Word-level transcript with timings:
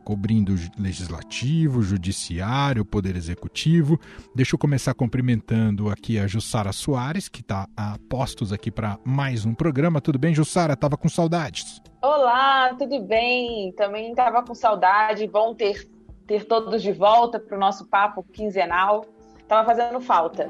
cobrindo 0.10 0.56
legislativo, 0.76 1.84
judiciário, 1.84 2.84
poder 2.84 3.16
executivo. 3.16 4.00
Deixa 4.34 4.56
eu 4.56 4.60
começar 4.60 4.96
cumprimentando 4.96 5.88
aqui 5.88 6.18
a 6.18 6.26
Jussara 6.26 6.72
Soares, 6.72 7.30
que 7.30 7.42
está 7.42 7.68
a 7.78 7.96
postos 8.10 8.52
aqui 8.52 8.72
para 8.72 8.98
mais 9.06 9.46
um 9.46 9.54
programa. 9.54 10.02
Tudo 10.02 10.18
bem, 10.18 10.34
Jussara? 10.34 10.76
Tava 10.76 10.98
com 10.98 11.08
saudades. 11.08 11.80
Olá, 12.02 12.74
tudo 12.74 13.04
bem? 13.04 13.72
Também 13.74 14.10
estava 14.10 14.42
com 14.42 14.56
saudade. 14.56 15.28
Bom 15.28 15.54
ter, 15.54 15.88
ter 16.26 16.44
todos 16.46 16.82
de 16.82 16.92
volta 16.92 17.40
para 17.40 17.56
o 17.56 17.60
nosso 17.60 17.86
papo 17.86 18.24
quinzenal. 18.34 19.06
Tava 19.48 19.64
fazendo 19.64 20.02
falta 20.02 20.48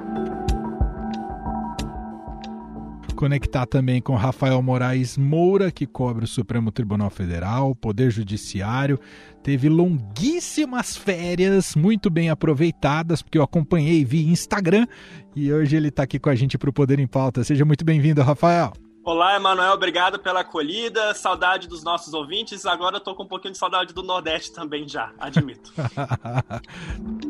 conectar 3.20 3.66
também 3.66 4.02
com 4.02 4.16
Rafael 4.16 4.62
Moraes 4.62 5.18
Moura, 5.18 5.70
que 5.74 5.86
cobre 5.86 6.24
o 6.24 6.28
Supremo 6.28 6.72
Tribunal 6.72 7.10
Federal, 7.10 7.76
Poder 7.76 8.10
Judiciário. 8.10 8.98
Teve 9.44 9.68
longuíssimas 9.68 10.96
férias, 10.96 11.76
muito 11.76 12.10
bem 12.10 12.30
aproveitadas, 12.30 13.22
porque 13.22 13.38
eu 13.38 13.44
acompanhei 13.44 14.06
via 14.06 14.32
Instagram 14.32 14.88
e 15.36 15.52
hoje 15.52 15.76
ele 15.76 15.90
está 15.90 16.04
aqui 16.04 16.18
com 16.18 16.30
a 16.30 16.36
gente 16.36 16.58
para 16.58 16.70
o 16.70 16.74
Poder 16.74 16.98
em 16.98 17.08
Pauta. 17.08 17.44
Seja 17.44 17.66
muito 17.66 17.84
bem-vindo, 17.84 18.22
Rafael. 18.22 18.72
Olá, 19.04 19.36
Emanuel, 19.36 19.74
obrigado 19.74 20.18
pela 20.20 20.40
acolhida, 20.40 21.14
saudade 21.14 21.68
dos 21.68 21.84
nossos 21.84 22.14
ouvintes. 22.14 22.66
Agora 22.66 22.98
eu 22.98 23.02
tô 23.02 23.14
com 23.14 23.24
um 23.24 23.28
pouquinho 23.28 23.52
de 23.52 23.58
saudade 23.58 23.94
do 23.94 24.02
Nordeste 24.02 24.54
também 24.54 24.88
já, 24.88 25.12
admito. 25.20 25.74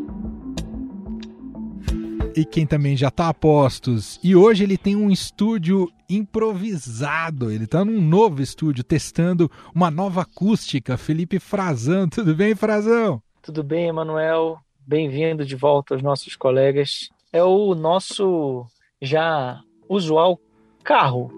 e 2.35 2.45
quem 2.45 2.65
também 2.65 2.95
já 2.95 3.07
está 3.07 3.29
a 3.29 3.33
postos. 3.33 4.19
E 4.23 4.35
hoje 4.35 4.63
ele 4.63 4.77
tem 4.77 4.95
um 4.95 5.09
estúdio 5.09 5.91
improvisado. 6.09 7.51
Ele 7.51 7.65
está 7.65 7.83
num 7.83 8.01
novo 8.01 8.41
estúdio 8.41 8.83
testando 8.83 9.49
uma 9.73 9.91
nova 9.91 10.21
acústica. 10.21 10.97
Felipe 10.97 11.39
Frazão, 11.39 12.07
tudo 12.07 12.35
bem, 12.35 12.55
Frazão? 12.55 13.21
Tudo 13.41 13.63
bem, 13.63 13.87
Emanuel. 13.87 14.59
Bem-vindo 14.85 15.45
de 15.45 15.55
volta 15.55 15.93
aos 15.93 16.03
nossos 16.03 16.35
colegas. 16.35 17.09
É 17.31 17.43
o 17.43 17.75
nosso 17.75 18.65
já 19.01 19.61
usual 19.87 20.39
carro. 20.83 21.31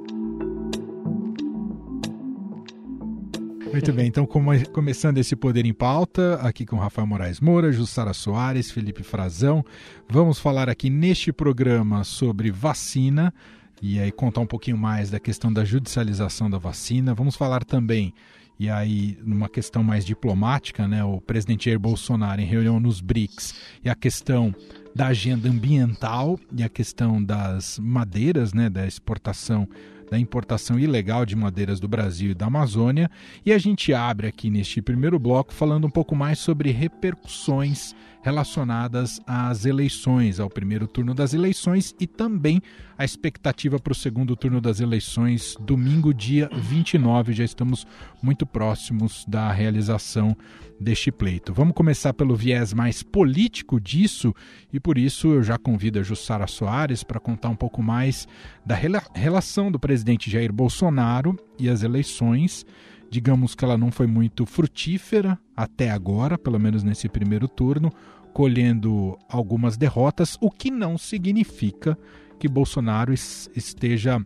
Muito 3.71 3.93
bem, 3.93 4.07
então 4.07 4.25
começando 4.25 5.17
esse 5.17 5.33
Poder 5.33 5.65
em 5.65 5.73
Pauta, 5.73 6.35
aqui 6.41 6.65
com 6.65 6.75
Rafael 6.75 7.07
Moraes 7.07 7.39
Moura, 7.39 7.71
Jussara 7.71 8.13
Soares, 8.13 8.69
Felipe 8.69 9.01
Frazão, 9.01 9.63
vamos 10.09 10.39
falar 10.39 10.69
aqui 10.69 10.89
neste 10.89 11.31
programa 11.31 12.03
sobre 12.03 12.51
vacina 12.51 13.33
e 13.81 13.97
aí 13.97 14.11
contar 14.11 14.41
um 14.41 14.45
pouquinho 14.45 14.77
mais 14.77 15.09
da 15.09 15.21
questão 15.21 15.51
da 15.51 15.63
judicialização 15.63 16.49
da 16.49 16.57
vacina. 16.57 17.13
Vamos 17.13 17.37
falar 17.37 17.63
também, 17.63 18.13
e 18.59 18.69
aí 18.69 19.17
numa 19.23 19.47
questão 19.47 19.81
mais 19.81 20.05
diplomática, 20.05 20.85
né, 20.85 21.01
o 21.03 21.21
presidente 21.21 21.65
Jair 21.65 21.79
Bolsonaro 21.79 22.41
em 22.41 22.45
reunião 22.45 22.77
nos 22.77 22.99
BRICS 22.99 23.55
e 23.85 23.89
a 23.89 23.95
questão 23.95 24.53
da 24.93 25.07
agenda 25.07 25.47
ambiental 25.49 26.37
e 26.55 26.61
a 26.61 26.69
questão 26.69 27.23
das 27.23 27.79
madeiras, 27.79 28.53
né, 28.53 28.69
da 28.69 28.85
exportação 28.85 29.67
da 30.11 30.19
importação 30.19 30.77
ilegal 30.77 31.25
de 31.25 31.37
madeiras 31.37 31.79
do 31.79 31.87
Brasil 31.87 32.31
e 32.31 32.35
da 32.35 32.47
Amazônia, 32.47 33.09
e 33.45 33.53
a 33.53 33.57
gente 33.57 33.93
abre 33.93 34.27
aqui 34.27 34.49
neste 34.49 34.81
primeiro 34.81 35.17
bloco 35.17 35.53
falando 35.53 35.87
um 35.87 35.89
pouco 35.89 36.13
mais 36.13 36.37
sobre 36.37 36.69
repercussões 36.69 37.95
relacionadas 38.21 39.19
às 39.25 39.65
eleições, 39.65 40.39
ao 40.39 40.49
primeiro 40.49 40.87
turno 40.87 41.13
das 41.13 41.33
eleições 41.33 41.95
e 41.99 42.05
também 42.05 42.61
a 42.97 43.03
expectativa 43.03 43.79
para 43.79 43.91
o 43.91 43.95
segundo 43.95 44.35
turno 44.35 44.61
das 44.61 44.79
eleições, 44.79 45.55
domingo, 45.59 46.13
dia 46.13 46.49
29. 46.53 47.33
Já 47.33 47.43
estamos 47.43 47.85
muito 48.21 48.45
próximos 48.45 49.25
da 49.27 49.51
realização 49.51 50.37
deste 50.79 51.11
pleito. 51.11 51.53
Vamos 51.53 51.73
começar 51.73 52.13
pelo 52.13 52.35
viés 52.35 52.73
mais 52.73 53.03
político 53.03 53.79
disso 53.79 54.33
e 54.71 54.79
por 54.79 54.97
isso 54.97 55.33
eu 55.33 55.43
já 55.43 55.57
convido 55.57 55.99
a 55.99 56.03
Jussara 56.03 56.47
Soares 56.47 57.03
para 57.03 57.19
contar 57.19 57.49
um 57.49 57.55
pouco 57.55 57.81
mais 57.83 58.27
da 58.65 58.75
rela 58.75 59.01
relação 59.13 59.71
do 59.71 59.79
presidente 59.79 60.29
Jair 60.29 60.51
Bolsonaro 60.51 61.37
e 61.59 61.69
as 61.69 61.83
eleições. 61.83 62.65
Digamos 63.11 63.53
que 63.53 63.65
ela 63.65 63.77
não 63.77 63.91
foi 63.91 64.07
muito 64.07 64.45
frutífera 64.45 65.37
até 65.53 65.91
agora, 65.91 66.37
pelo 66.37 66.57
menos 66.57 66.81
nesse 66.81 67.09
primeiro 67.09 67.45
turno, 67.45 67.91
colhendo 68.33 69.19
algumas 69.27 69.75
derrotas, 69.75 70.37
o 70.39 70.49
que 70.49 70.71
não 70.71 70.97
significa 70.97 71.97
que 72.39 72.47
Bolsonaro 72.47 73.13
esteja 73.13 74.25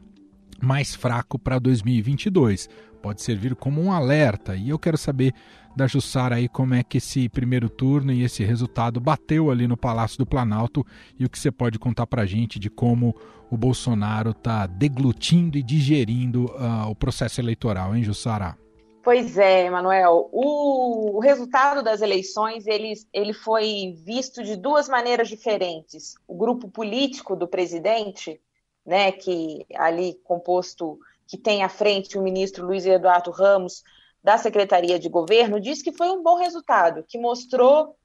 mais 0.61 0.93
fraco 0.93 1.39
para 1.39 1.57
2022. 1.57 2.69
Pode 3.01 3.23
servir 3.23 3.55
como 3.55 3.81
um 3.81 3.91
alerta. 3.91 4.55
E 4.55 4.69
eu 4.69 4.77
quero 4.77 4.99
saber 4.99 5.33
da 5.75 5.87
Jussara 5.87 6.35
aí 6.35 6.47
como 6.47 6.75
é 6.75 6.83
que 6.83 6.99
esse 6.99 7.27
primeiro 7.27 7.69
turno 7.69 8.13
e 8.13 8.21
esse 8.21 8.43
resultado 8.43 8.99
bateu 8.99 9.49
ali 9.49 9.67
no 9.67 9.75
Palácio 9.75 10.19
do 10.19 10.27
Planalto 10.27 10.85
e 11.19 11.25
o 11.25 11.29
que 11.29 11.39
você 11.39 11.51
pode 11.51 11.79
contar 11.79 12.05
para 12.05 12.21
a 12.21 12.25
gente 12.27 12.59
de 12.59 12.69
como 12.69 13.15
o 13.49 13.57
Bolsonaro 13.57 14.29
está 14.29 14.67
deglutindo 14.67 15.57
e 15.57 15.63
digerindo 15.63 16.45
uh, 16.45 16.87
o 16.87 16.95
processo 16.95 17.41
eleitoral, 17.41 17.95
hein, 17.95 18.03
Jussara? 18.03 18.55
Pois 19.05 19.37
é, 19.37 19.69
Manuel. 19.69 20.31
O, 20.31 21.17
o, 21.17 21.19
resultado 21.19 21.83
das 21.83 22.01
eleições 22.01 22.65
ele, 22.65 22.91
ele 23.13 23.33
foi 23.33 23.93
visto 24.03 24.41
de 24.41 24.55
duas 24.55 24.89
maneiras 24.89 25.27
diferentes. 25.29 26.15
O 26.27 26.35
grupo 26.35 26.67
político 26.67 27.35
do 27.35 27.47
presidente, 27.47 28.41
né, 28.83 29.11
que 29.11 29.63
ali 29.75 30.15
composto, 30.23 30.97
que 31.27 31.37
tem 31.37 31.63
à 31.63 31.69
frente 31.69 32.17
o 32.17 32.23
ministro 32.23 32.65
Luiz 32.65 32.83
Eduardo 32.83 33.29
Ramos 33.29 33.83
da 34.23 34.39
Secretaria 34.39 34.97
de 34.97 35.07
Governo, 35.07 35.61
diz 35.61 35.83
que 35.83 35.93
foi 35.93 36.09
um 36.09 36.23
bom 36.23 36.37
resultado, 36.37 37.05
que 37.07 37.19
mostrou 37.19 37.95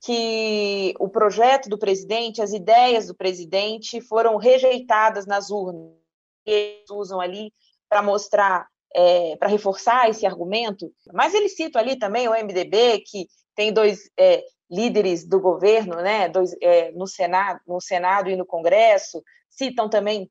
que 0.00 0.96
o 0.98 1.08
projeto 1.08 1.68
do 1.68 1.78
presidente, 1.78 2.42
as 2.42 2.52
ideias 2.52 3.06
do 3.06 3.14
presidente 3.14 4.00
foram 4.00 4.36
rejeitadas 4.36 5.26
nas 5.26 5.48
urnas. 5.48 5.92
Eles 6.44 6.90
usam 6.90 7.20
ali 7.20 7.52
para 7.88 8.02
mostrar 8.02 8.66
é, 8.94 9.36
para 9.36 9.48
reforçar 9.48 10.08
esse 10.08 10.26
argumento, 10.26 10.92
mas 11.12 11.34
ele 11.34 11.48
cita 11.48 11.78
ali 11.78 11.96
também 11.96 12.28
o 12.28 12.32
MDB, 12.32 13.02
que 13.06 13.28
tem 13.54 13.72
dois 13.72 14.10
é, 14.18 14.42
líderes 14.70 15.26
do 15.26 15.40
governo, 15.40 15.96
né, 15.96 16.28
dois, 16.28 16.54
é, 16.60 16.92
no, 16.92 17.06
Senado, 17.06 17.60
no 17.66 17.80
Senado 17.80 18.30
e 18.30 18.36
no 18.36 18.46
Congresso, 18.46 19.22
citam 19.48 19.88
também 19.88 20.30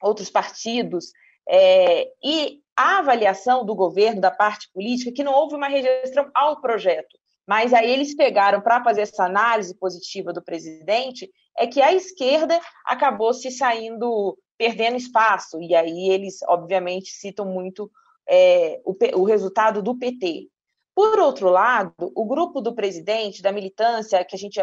outros 0.00 0.30
partidos, 0.30 1.12
é, 1.48 2.08
e 2.22 2.60
a 2.76 2.98
avaliação 2.98 3.64
do 3.64 3.74
governo, 3.74 4.20
da 4.20 4.30
parte 4.30 4.70
política, 4.72 5.12
que 5.12 5.24
não 5.24 5.32
houve 5.32 5.54
uma 5.54 5.68
rejeição 5.68 6.30
ao 6.34 6.60
projeto, 6.60 7.18
mas 7.46 7.74
aí 7.74 7.90
eles 7.90 8.14
pegaram 8.14 8.60
para 8.60 8.82
fazer 8.82 9.02
essa 9.02 9.24
análise 9.24 9.76
positiva 9.76 10.32
do 10.32 10.42
presidente, 10.42 11.30
é 11.58 11.66
que 11.66 11.82
a 11.82 11.92
esquerda 11.92 12.58
acabou 12.86 13.34
se 13.34 13.50
saindo 13.50 14.38
perdendo 14.58 14.96
espaço. 14.96 15.60
E 15.60 15.74
aí 15.74 16.10
eles, 16.10 16.42
obviamente, 16.42 17.10
citam 17.10 17.46
muito 17.46 17.90
é, 18.28 18.80
o, 18.84 18.96
o 19.20 19.24
resultado 19.24 19.82
do 19.82 19.98
PT. 19.98 20.48
Por 20.94 21.18
outro 21.18 21.48
lado, 21.48 21.94
o 21.98 22.24
grupo 22.24 22.60
do 22.60 22.74
presidente, 22.74 23.42
da 23.42 23.52
militância, 23.52 24.24
que 24.24 24.36
a 24.36 24.38
gente 24.38 24.60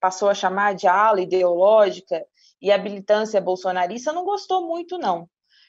passou 0.00 0.28
a 0.28 0.34
chamar 0.34 0.74
de 0.74 0.86
ala 0.86 1.20
ideológica, 1.20 2.24
e 2.60 2.70
a 2.70 2.78
militância 2.78 3.40
bolsonarista 3.40 4.12
não 4.12 4.24
gostou 4.24 4.66
muito, 4.66 4.98
não. 4.98 5.28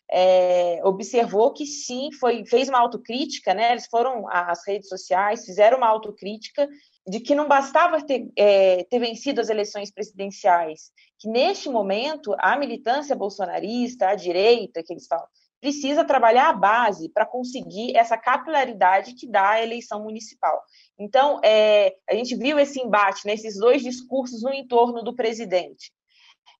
É, 0.09 0.79
observou 0.85 1.51
que 1.51 1.65
sim, 1.65 2.11
foi, 2.13 2.45
fez 2.45 2.69
uma 2.69 2.79
autocrítica, 2.79 3.53
né? 3.53 3.71
Eles 3.71 3.87
foram 3.87 4.25
às 4.29 4.65
redes 4.65 4.87
sociais, 4.87 5.45
fizeram 5.45 5.77
uma 5.77 5.87
autocrítica 5.87 6.67
de 7.07 7.21
que 7.21 7.33
não 7.33 7.47
bastava 7.47 8.05
ter, 8.05 8.29
é, 8.35 8.83
ter 8.83 8.99
vencido 8.99 9.39
as 9.39 9.49
eleições 9.49 9.89
presidenciais, 9.89 10.91
que 11.17 11.29
neste 11.29 11.69
momento 11.69 12.35
a 12.37 12.57
militância 12.57 13.15
bolsonarista, 13.15 14.09
a 14.09 14.15
direita, 14.15 14.83
que 14.83 14.91
eles 14.91 15.07
falam, 15.07 15.25
precisa 15.61 16.03
trabalhar 16.03 16.49
a 16.49 16.53
base 16.53 17.09
para 17.09 17.25
conseguir 17.25 17.95
essa 17.95 18.17
capilaridade 18.17 19.15
que 19.15 19.25
dá 19.25 19.51
a 19.51 19.63
eleição 19.63 20.03
municipal. 20.03 20.61
Então, 20.99 21.39
é, 21.43 21.95
a 22.09 22.13
gente 22.13 22.35
viu 22.35 22.59
esse 22.59 22.79
embate 22.79 23.25
né, 23.25 23.33
dois 23.59 23.81
discursos 23.81 24.43
no 24.43 24.53
entorno 24.53 25.01
do 25.01 25.15
presidente. 25.15 25.91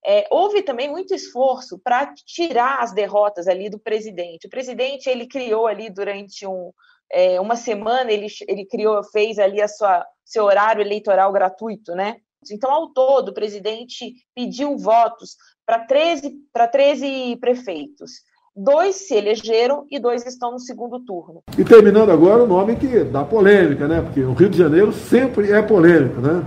É, 0.04 0.26
houve 0.30 0.62
também 0.62 0.88
muito 0.88 1.14
esforço 1.14 1.78
para 1.78 2.12
tirar 2.14 2.82
as 2.82 2.92
derrotas 2.92 3.46
ali 3.46 3.68
do 3.68 3.78
presidente. 3.78 4.46
O 4.46 4.50
presidente 4.50 5.08
ele 5.08 5.26
criou 5.26 5.66
ali 5.66 5.90
durante 5.90 6.46
um, 6.46 6.72
é, 7.10 7.40
uma 7.40 7.56
semana 7.56 8.10
ele, 8.10 8.28
ele 8.46 8.64
criou, 8.66 9.02
fez 9.04 9.38
ali 9.38 9.60
a 9.60 9.68
sua 9.68 10.06
seu 10.28 10.44
horário 10.44 10.82
eleitoral 10.82 11.32
gratuito, 11.32 11.94
né? 11.94 12.16
Então, 12.52 12.70
ao 12.70 12.90
todo, 12.90 13.30
o 13.30 13.34
presidente 13.34 14.14
pediu 14.34 14.76
votos 14.76 15.36
para 15.66 15.80
13, 15.80 16.36
13 16.70 17.36
prefeitos. 17.36 18.12
Dois 18.54 18.96
se 18.96 19.14
elegeram 19.14 19.86
e 19.90 19.98
dois 19.98 20.26
estão 20.26 20.52
no 20.52 20.58
segundo 20.58 21.00
turno. 21.00 21.42
E 21.56 21.64
terminando 21.64 22.10
agora 22.10 22.42
o 22.42 22.46
nome 22.46 22.76
que 22.76 23.04
dá 23.04 23.24
polêmica, 23.24 23.88
né? 23.88 24.02
Porque 24.02 24.20
o 24.20 24.34
Rio 24.34 24.50
de 24.50 24.58
Janeiro 24.58 24.92
sempre 24.92 25.50
é 25.50 25.62
polêmico, 25.62 26.20
né? 26.20 26.44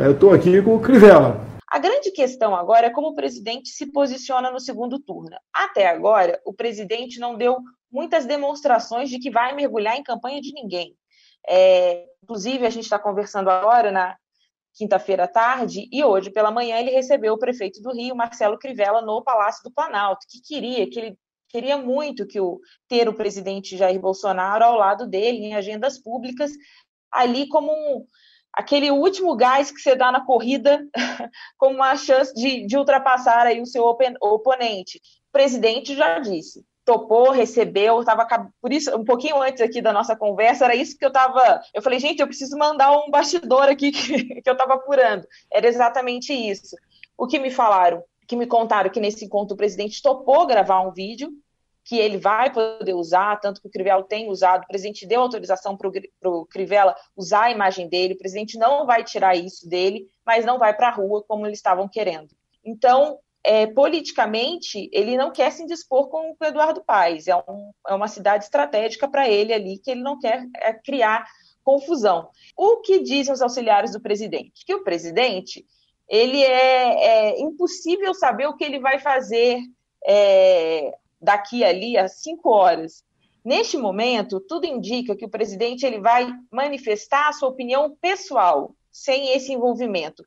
É, 0.00 0.06
eu 0.06 0.12
estou 0.12 0.32
aqui 0.32 0.62
com 0.62 0.76
o 0.76 0.80
Crivella. 0.80 1.46
A 1.70 1.78
grande 1.78 2.10
questão 2.12 2.54
agora 2.54 2.86
é 2.86 2.90
como 2.90 3.08
o 3.08 3.14
presidente 3.14 3.68
se 3.68 3.86
posiciona 3.92 4.50
no 4.50 4.60
segundo 4.60 4.98
turno. 4.98 5.36
Até 5.52 5.88
agora, 5.88 6.40
o 6.46 6.54
presidente 6.54 7.20
não 7.20 7.36
deu 7.36 7.58
muitas 7.90 8.24
demonstrações 8.24 9.10
de 9.10 9.18
que 9.18 9.30
vai 9.30 9.54
mergulhar 9.54 9.96
em 9.96 10.02
campanha 10.02 10.40
de 10.40 10.52
ninguém. 10.52 10.94
É, 11.46 12.06
inclusive, 12.22 12.66
a 12.66 12.70
gente 12.70 12.84
está 12.84 12.98
conversando 12.98 13.50
agora 13.50 13.90
na 13.90 14.16
quinta-feira 14.74 15.24
à 15.24 15.28
tarde 15.28 15.88
e 15.90 16.04
hoje 16.04 16.30
pela 16.30 16.50
manhã 16.50 16.78
ele 16.78 16.90
recebeu 16.90 17.34
o 17.34 17.38
prefeito 17.38 17.82
do 17.82 17.92
Rio, 17.92 18.14
Marcelo 18.14 18.58
Crivella, 18.58 19.02
no 19.02 19.22
Palácio 19.22 19.62
do 19.64 19.72
Planalto, 19.72 20.26
que 20.28 20.40
queria 20.40 20.88
que 20.88 20.98
ele 20.98 21.18
queria 21.48 21.78
muito 21.78 22.26
que 22.26 22.38
o 22.40 22.60
ter 22.86 23.08
o 23.08 23.14
presidente 23.14 23.76
Jair 23.76 23.98
Bolsonaro 23.98 24.64
ao 24.64 24.76
lado 24.76 25.06
dele 25.06 25.38
em 25.38 25.54
agendas 25.54 25.98
públicas, 25.98 26.52
ali 27.10 27.48
como 27.48 27.72
um, 27.72 28.06
aquele 28.52 28.90
último 28.90 29.34
gás 29.34 29.70
que 29.70 29.80
você 29.80 29.96
dá 29.96 30.12
na 30.12 30.24
corrida, 30.24 30.86
como 31.56 31.76
uma 31.76 31.96
chance 31.96 32.34
de, 32.34 32.66
de 32.66 32.76
ultrapassar 32.76 33.46
aí 33.46 33.60
o 33.60 33.66
seu 33.66 33.84
oponente. 33.84 35.00
O 35.28 35.32
presidente 35.32 35.96
já 35.96 36.18
disse, 36.18 36.64
topou, 36.88 37.30
recebeu, 37.30 38.00
estava 38.00 38.26
por 38.62 38.72
isso 38.72 38.96
um 38.96 39.04
pouquinho 39.04 39.42
antes 39.42 39.60
aqui 39.60 39.82
da 39.82 39.92
nossa 39.92 40.16
conversa 40.16 40.64
era 40.64 40.74
isso 40.74 40.96
que 40.96 41.04
eu 41.04 41.08
estava, 41.08 41.60
eu 41.74 41.82
falei 41.82 42.00
gente, 42.00 42.20
eu 42.20 42.26
preciso 42.26 42.56
mandar 42.56 42.90
um 42.92 43.10
bastidor 43.10 43.64
aqui 43.64 43.92
que, 43.92 44.40
que 44.40 44.48
eu 44.48 44.54
estava 44.54 44.72
apurando. 44.72 45.26
Era 45.52 45.68
exatamente 45.68 46.32
isso. 46.32 46.74
O 47.14 47.26
que 47.26 47.38
me 47.38 47.50
falaram, 47.50 48.02
que 48.26 48.34
me 48.34 48.46
contaram 48.46 48.88
que 48.88 49.00
nesse 49.00 49.26
encontro 49.26 49.52
o 49.52 49.56
presidente 49.56 50.00
topou 50.00 50.46
gravar 50.46 50.80
um 50.80 50.90
vídeo 50.90 51.30
que 51.84 51.98
ele 51.98 52.16
vai 52.16 52.50
poder 52.50 52.94
usar, 52.94 53.38
tanto 53.38 53.60
que 53.60 53.68
o 53.68 53.70
Crivella 53.70 54.02
tem 54.02 54.30
usado, 54.30 54.64
o 54.64 54.68
presidente 54.68 55.06
deu 55.06 55.20
autorização 55.20 55.76
para 55.76 55.90
o 56.30 56.46
Crivella 56.46 56.96
usar 57.14 57.44
a 57.44 57.50
imagem 57.50 57.86
dele, 57.86 58.14
o 58.14 58.18
presidente 58.18 58.58
não 58.58 58.86
vai 58.86 59.04
tirar 59.04 59.36
isso 59.36 59.68
dele, 59.68 60.08
mas 60.24 60.46
não 60.46 60.58
vai 60.58 60.74
para 60.74 60.88
a 60.88 60.92
rua 60.92 61.22
como 61.28 61.46
eles 61.46 61.58
estavam 61.58 61.86
querendo. 61.86 62.28
Então, 62.64 63.18
é, 63.44 63.66
politicamente, 63.66 64.88
ele 64.92 65.16
não 65.16 65.30
quer 65.30 65.50
se 65.52 65.62
indispor 65.62 66.08
com 66.08 66.36
o 66.38 66.44
Eduardo 66.44 66.82
Paes. 66.84 67.28
É, 67.28 67.36
um, 67.36 67.70
é 67.86 67.94
uma 67.94 68.08
cidade 68.08 68.44
estratégica 68.44 69.08
para 69.08 69.28
ele 69.28 69.52
ali, 69.52 69.78
que 69.78 69.90
ele 69.90 70.02
não 70.02 70.18
quer 70.18 70.46
é, 70.56 70.72
criar 70.72 71.26
confusão. 71.62 72.28
O 72.56 72.78
que 72.78 73.02
dizem 73.02 73.32
os 73.32 73.42
auxiliares 73.42 73.92
do 73.92 74.00
presidente? 74.00 74.64
Que 74.66 74.74
o 74.74 74.82
presidente, 74.82 75.64
ele 76.08 76.42
é, 76.42 77.34
é 77.34 77.40
impossível 77.40 78.14
saber 78.14 78.46
o 78.46 78.56
que 78.56 78.64
ele 78.64 78.78
vai 78.78 78.98
fazer 78.98 79.60
é, 80.04 80.94
daqui 81.20 81.64
ali 81.64 81.96
a 81.96 82.08
cinco 82.08 82.50
horas. 82.50 83.04
Neste 83.44 83.76
momento, 83.76 84.40
tudo 84.40 84.66
indica 84.66 85.16
que 85.16 85.24
o 85.24 85.30
presidente 85.30 85.86
ele 85.86 86.00
vai 86.00 86.28
manifestar 86.50 87.28
a 87.28 87.32
sua 87.32 87.48
opinião 87.48 87.96
pessoal, 88.00 88.74
sem 88.90 89.32
esse 89.34 89.52
envolvimento, 89.52 90.24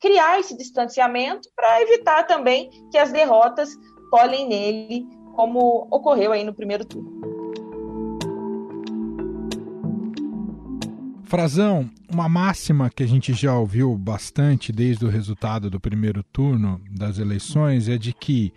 criar 0.00 0.38
esse 0.38 0.56
distanciamento 0.56 1.48
para 1.54 1.82
evitar 1.82 2.24
também 2.26 2.70
que 2.90 2.98
as 2.98 3.12
derrotas 3.12 3.70
colhem 4.10 4.48
nele, 4.48 5.06
como 5.34 5.86
ocorreu 5.90 6.32
aí 6.32 6.44
no 6.44 6.54
primeiro 6.54 6.84
turno. 6.84 7.18
Frazão, 11.24 11.90
uma 12.10 12.26
máxima 12.26 12.88
que 12.88 13.02
a 13.02 13.06
gente 13.06 13.34
já 13.34 13.54
ouviu 13.54 13.94
bastante 13.98 14.72
desde 14.72 15.04
o 15.04 15.10
resultado 15.10 15.68
do 15.68 15.78
primeiro 15.78 16.22
turno 16.22 16.80
das 16.90 17.18
eleições 17.18 17.86
é 17.86 17.98
de 17.98 18.14
que 18.14 18.50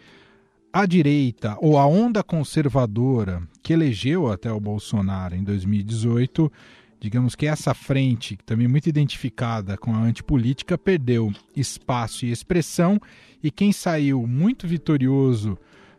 a 0.72 0.86
direita 0.86 1.58
ou 1.60 1.78
a 1.78 1.86
onda 1.86 2.24
conservadora 2.24 3.44
que 3.62 3.74
elegeu 3.74 4.32
até 4.32 4.50
o 4.50 4.60
Bolsonaro 4.60 5.36
em 5.36 5.44
2018 5.44 6.50
digamos 7.02 7.36
que 7.36 7.48
essa 7.48 7.74
frente, 7.74 8.38
também 8.46 8.68
muito 8.68 8.88
identificada 8.88 9.76
com 9.76 9.92
a 9.92 10.00
antipolítica, 10.00 10.78
perdeu 10.78 11.34
espaço 11.56 12.28
e 12.28 12.32
expressão, 12.32 13.02
e 13.44 13.50
quem 13.50 13.74
saiu 13.74 14.28
muito 14.28 14.68
vitorioso 14.68 15.58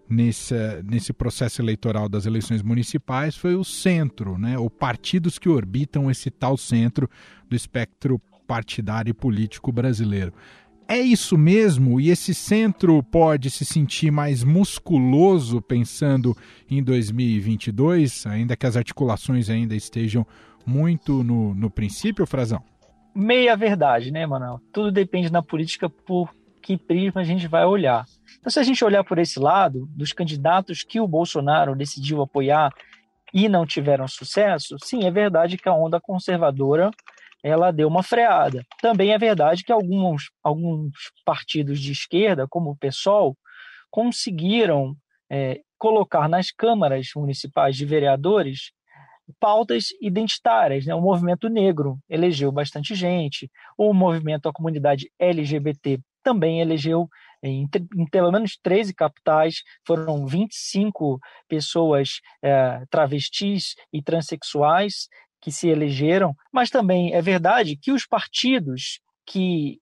nesse, 0.08 0.54
nesse 0.84 1.12
processo 1.12 1.60
eleitoral 1.60 2.08
das 2.08 2.24
eleições 2.24 2.62
municipais 2.62 3.34
foi 3.36 3.56
o 3.56 3.64
centro, 3.64 4.38
né, 4.38 4.56
ou 4.56 4.70
partidos 4.70 5.40
que 5.40 5.48
orbitam 5.48 6.08
esse 6.08 6.30
tal 6.30 6.56
centro 6.56 7.10
do 7.50 7.56
espectro 7.56 8.20
partidário 8.46 9.10
e 9.10 9.14
político 9.14 9.72
brasileiro. 9.72 10.32
É 10.86 11.00
isso 11.00 11.38
mesmo? 11.38 12.00
E 12.00 12.10
esse 12.10 12.34
centro 12.34 13.02
pode 13.02 13.50
se 13.50 13.64
sentir 13.64 14.10
mais 14.10 14.44
musculoso 14.44 15.60
pensando 15.62 16.36
em 16.70 16.82
2022, 16.82 18.26
ainda 18.26 18.56
que 18.56 18.66
as 18.66 18.76
articulações 18.76 19.48
ainda 19.48 19.74
estejam 19.74 20.26
muito 20.66 21.22
no, 21.22 21.54
no 21.54 21.70
princípio, 21.70 22.26
Frazão? 22.26 22.62
Meia 23.14 23.56
verdade, 23.56 24.10
né, 24.10 24.26
Manuel? 24.26 24.60
Tudo 24.72 24.90
depende 24.90 25.30
na 25.30 25.42
política 25.42 25.88
por 25.88 26.34
que 26.62 26.76
prisma 26.76 27.20
a 27.20 27.24
gente 27.24 27.48
vai 27.48 27.64
olhar. 27.64 28.04
Então, 28.38 28.50
se 28.50 28.58
a 28.58 28.62
gente 28.62 28.84
olhar 28.84 29.02
por 29.04 29.18
esse 29.18 29.38
lado, 29.38 29.86
dos 29.90 30.12
candidatos 30.12 30.82
que 30.82 31.00
o 31.00 31.08
Bolsonaro 31.08 31.74
decidiu 31.74 32.22
apoiar 32.22 32.72
e 33.34 33.48
não 33.48 33.66
tiveram 33.66 34.06
sucesso, 34.06 34.76
sim, 34.82 35.04
é 35.04 35.10
verdade 35.10 35.58
que 35.58 35.68
a 35.68 35.74
onda 35.74 36.00
conservadora 36.00 36.90
ela 37.42 37.72
deu 37.72 37.88
uma 37.88 38.02
freada. 38.02 38.64
Também 38.80 39.12
é 39.12 39.18
verdade 39.18 39.64
que 39.64 39.72
alguns, 39.72 40.30
alguns 40.42 40.92
partidos 41.24 41.80
de 41.80 41.90
esquerda, 41.90 42.46
como 42.48 42.70
o 42.70 42.76
PSOL, 42.76 43.36
conseguiram 43.90 44.94
é, 45.28 45.60
colocar 45.76 46.28
nas 46.28 46.52
câmaras 46.52 47.08
municipais 47.16 47.76
de 47.76 47.84
vereadores 47.84 48.70
pautas 49.40 49.86
identitárias. 50.00 50.86
Né? 50.86 50.94
O 50.94 51.00
movimento 51.00 51.48
negro 51.48 51.98
elegeu 52.08 52.50
bastante 52.50 52.94
gente, 52.94 53.50
o 53.76 53.92
movimento 53.92 54.42
da 54.42 54.52
comunidade 54.52 55.10
LGBT 55.18 56.00
também 56.22 56.60
elegeu 56.60 57.08
em, 57.42 57.68
em, 57.96 58.06
pelo 58.06 58.30
menos 58.30 58.56
13 58.62 58.94
capitais, 58.94 59.62
foram 59.84 60.24
25 60.26 61.18
pessoas 61.48 62.20
é, 62.40 62.84
travestis 62.88 63.74
e 63.92 64.00
transexuais 64.00 65.08
que 65.40 65.50
se 65.50 65.68
elegeram, 65.68 66.36
mas 66.52 66.70
também 66.70 67.12
é 67.12 67.20
verdade 67.20 67.76
que 67.76 67.90
os 67.90 68.06
partidos 68.06 69.00
que 69.26 69.80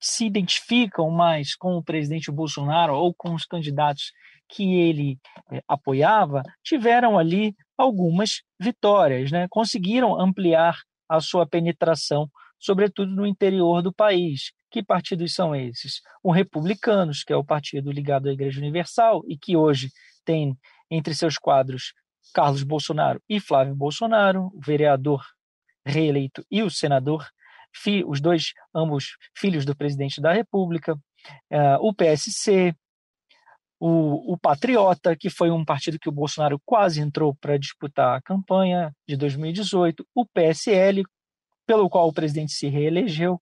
se 0.00 0.26
identificam 0.26 1.10
mais 1.10 1.54
com 1.54 1.76
o 1.76 1.82
presidente 1.82 2.30
Bolsonaro 2.30 2.94
ou 2.94 3.14
com 3.14 3.34
os 3.34 3.44
candidatos 3.44 4.12
que 4.50 4.80
ele 4.80 5.18
é, 5.52 5.62
apoiava 5.68 6.42
tiveram 6.62 7.18
ali 7.18 7.54
algumas 7.76 8.42
vitórias, 8.60 9.30
né? 9.30 9.46
conseguiram 9.48 10.20
ampliar 10.20 10.76
a 11.08 11.20
sua 11.20 11.46
penetração, 11.46 12.28
sobretudo 12.58 13.14
no 13.14 13.26
interior 13.26 13.82
do 13.82 13.92
país. 13.92 14.52
Que 14.70 14.82
partidos 14.82 15.34
são 15.34 15.54
esses? 15.54 16.00
O 16.22 16.30
Republicanos, 16.30 17.24
que 17.24 17.32
é 17.32 17.36
o 17.36 17.44
partido 17.44 17.90
ligado 17.90 18.28
à 18.28 18.32
Igreja 18.32 18.60
Universal 18.60 19.22
e 19.26 19.36
que 19.36 19.56
hoje 19.56 19.88
tem 20.24 20.56
entre 20.90 21.14
seus 21.14 21.36
quadros 21.36 21.92
Carlos 22.32 22.62
Bolsonaro 22.62 23.20
e 23.28 23.40
Flávio 23.40 23.74
Bolsonaro, 23.74 24.50
o 24.54 24.60
vereador 24.60 25.24
reeleito 25.84 26.44
e 26.50 26.62
o 26.62 26.70
senador, 26.70 27.26
os 28.06 28.20
dois, 28.20 28.52
ambos 28.74 29.16
filhos 29.36 29.64
do 29.64 29.74
presidente 29.74 30.20
da 30.20 30.32
República, 30.32 30.94
uh, 30.94 31.78
o 31.80 31.94
PSC, 31.94 32.74
o, 33.80 34.34
o 34.34 34.38
Patriota, 34.38 35.16
que 35.16 35.30
foi 35.30 35.50
um 35.50 35.64
partido 35.64 35.98
que 35.98 36.08
o 36.08 36.12
Bolsonaro 36.12 36.60
quase 36.66 37.00
entrou 37.00 37.34
para 37.34 37.58
disputar 37.58 38.18
a 38.18 38.20
campanha 38.20 38.94
de 39.08 39.16
2018, 39.16 40.06
o 40.14 40.26
PSL, 40.26 41.02
pelo 41.66 41.88
qual 41.88 42.06
o 42.06 42.12
presidente 42.12 42.52
se 42.52 42.68
reelegeu 42.68 43.40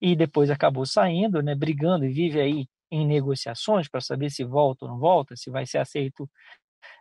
e 0.00 0.16
depois 0.16 0.50
acabou 0.50 0.84
saindo, 0.84 1.40
né, 1.42 1.54
brigando 1.54 2.04
e 2.04 2.12
vive 2.12 2.40
aí 2.40 2.66
em 2.90 3.06
negociações 3.06 3.88
para 3.88 4.00
saber 4.00 4.30
se 4.30 4.42
volta 4.42 4.84
ou 4.84 4.90
não 4.90 4.98
volta, 4.98 5.36
se 5.36 5.48
vai 5.50 5.64
ser 5.64 5.78
aceito 5.78 6.28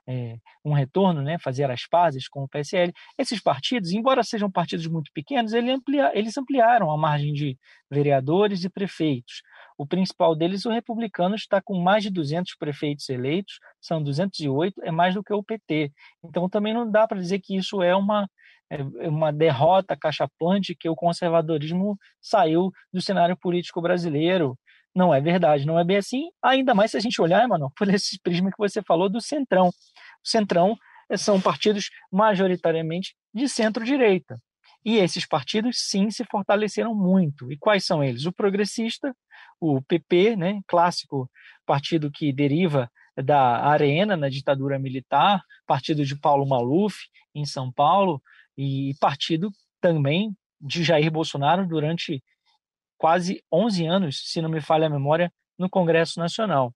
é, 0.08 0.38
um 0.64 0.74
retorno, 0.74 1.22
né, 1.22 1.38
fazer 1.40 1.70
as 1.70 1.88
pazes 1.88 2.28
com 2.28 2.44
o 2.44 2.48
PSL. 2.48 2.94
Esses 3.18 3.42
partidos, 3.42 3.92
embora 3.92 4.24
sejam 4.24 4.50
partidos 4.50 4.88
muito 4.88 5.12
pequenos, 5.14 5.54
eles, 5.54 5.76
amplia, 5.76 6.12
eles 6.14 6.38
ampliaram 6.38 6.92
a 6.92 6.98
margem 6.98 7.34
de 7.34 7.58
vereadores 7.90 8.64
e 8.64 8.70
prefeitos. 8.70 9.42
O 9.78 9.86
principal 9.86 10.36
deles, 10.36 10.66
o 10.66 10.72
republicano, 10.72 11.36
está 11.36 11.62
com 11.62 11.80
mais 11.80 12.04
de 12.04 12.10
200 12.10 12.56
prefeitos 12.56 13.08
eleitos, 13.10 13.60
são 13.80 14.02
208, 14.02 14.82
é 14.84 14.92
mais 14.92 15.14
do 15.14 15.24
que 15.24 15.34
o 15.34 15.44
PT. 15.44 15.92
Então 16.24 16.50
também 16.50 16.74
não 16.74 16.90
dá 16.90 17.08
para 17.08 17.20
dizer 17.20 17.40
que 17.40 17.56
isso 17.56 17.84
é 17.84 17.96
uma, 17.96 18.28
é, 18.72 18.78
é 18.78 19.10
uma 19.10 19.32
derrota 19.32 19.96
cachapante, 19.96 20.76
que 20.76 20.90
o 20.90 20.96
conservadorismo 20.96 21.98
saiu 22.20 22.72
do 22.92 23.02
cenário 23.02 23.38
político 23.38 23.82
brasileiro. 23.82 24.58
Não 24.98 25.14
é 25.14 25.22
verdade, 25.22 25.64
não 25.64 25.78
é 25.78 25.84
bem 25.84 25.98
assim, 25.98 26.30
ainda 26.42 26.74
mais 26.74 26.90
se 26.90 26.98
a 26.98 27.00
gente 27.00 27.22
olhar, 27.22 27.48
mano, 27.48 27.72
por 27.78 27.88
esse 27.88 28.20
prisma 28.20 28.50
que 28.50 28.58
você 28.58 28.82
falou 28.82 29.08
do 29.08 29.22
Centrão. 29.22 29.68
O 29.68 29.72
Centrão 30.28 30.76
eh, 31.08 31.16
são 31.16 31.40
partidos 31.40 31.92
majoritariamente 32.12 33.16
de 33.32 33.48
centro-direita. 33.48 34.42
E 34.84 34.98
esses 34.98 35.28
partidos, 35.28 35.78
sim, 35.88 36.10
se 36.10 36.26
fortaleceram 36.26 36.96
muito. 36.96 37.52
E 37.52 37.58
quais 37.60 37.86
são 37.86 38.04
eles? 38.04 38.26
O 38.26 38.34
progressista, 38.34 39.16
o 39.60 39.84
PP, 39.84 40.36
né, 40.36 40.62
clássico 40.66 41.30
partido 41.64 42.10
que 42.10 42.34
deriva 42.34 42.90
da 43.16 43.68
Arena, 43.68 44.18
na 44.18 44.30
ditadura 44.30 44.80
militar, 44.80 45.44
partido 45.68 46.04
de 46.04 46.20
Paulo 46.20 46.48
Maluf, 46.48 46.96
em 47.36 47.46
São 47.46 47.72
Paulo, 47.72 48.20
e 48.58 48.96
partido 49.00 49.52
também 49.80 50.36
de 50.60 50.84
Jair 50.84 51.12
Bolsonaro 51.12 51.68
durante 51.68 52.24
quase 52.98 53.44
11 53.52 53.86
anos, 53.86 54.22
se 54.26 54.42
não 54.42 54.50
me 54.50 54.62
falha 54.62 54.88
a 54.88 54.90
memória, 54.90 55.32
no 55.58 55.70
Congresso 55.70 56.20
Nacional. 56.20 56.74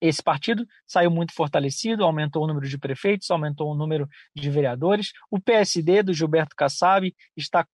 Esse 0.00 0.22
partido 0.22 0.66
saiu 0.86 1.10
muito 1.10 1.34
fortalecido, 1.34 2.04
aumentou 2.04 2.44
o 2.44 2.46
número 2.46 2.66
de 2.66 2.78
prefeitos, 2.78 3.30
aumentou 3.30 3.70
o 3.70 3.74
número 3.74 4.08
de 4.34 4.48
vereadores. 4.48 5.12
O 5.30 5.38
PSD 5.38 6.02
do 6.02 6.14
Gilberto 6.14 6.56
Kassab 6.56 7.14
está 7.36 7.66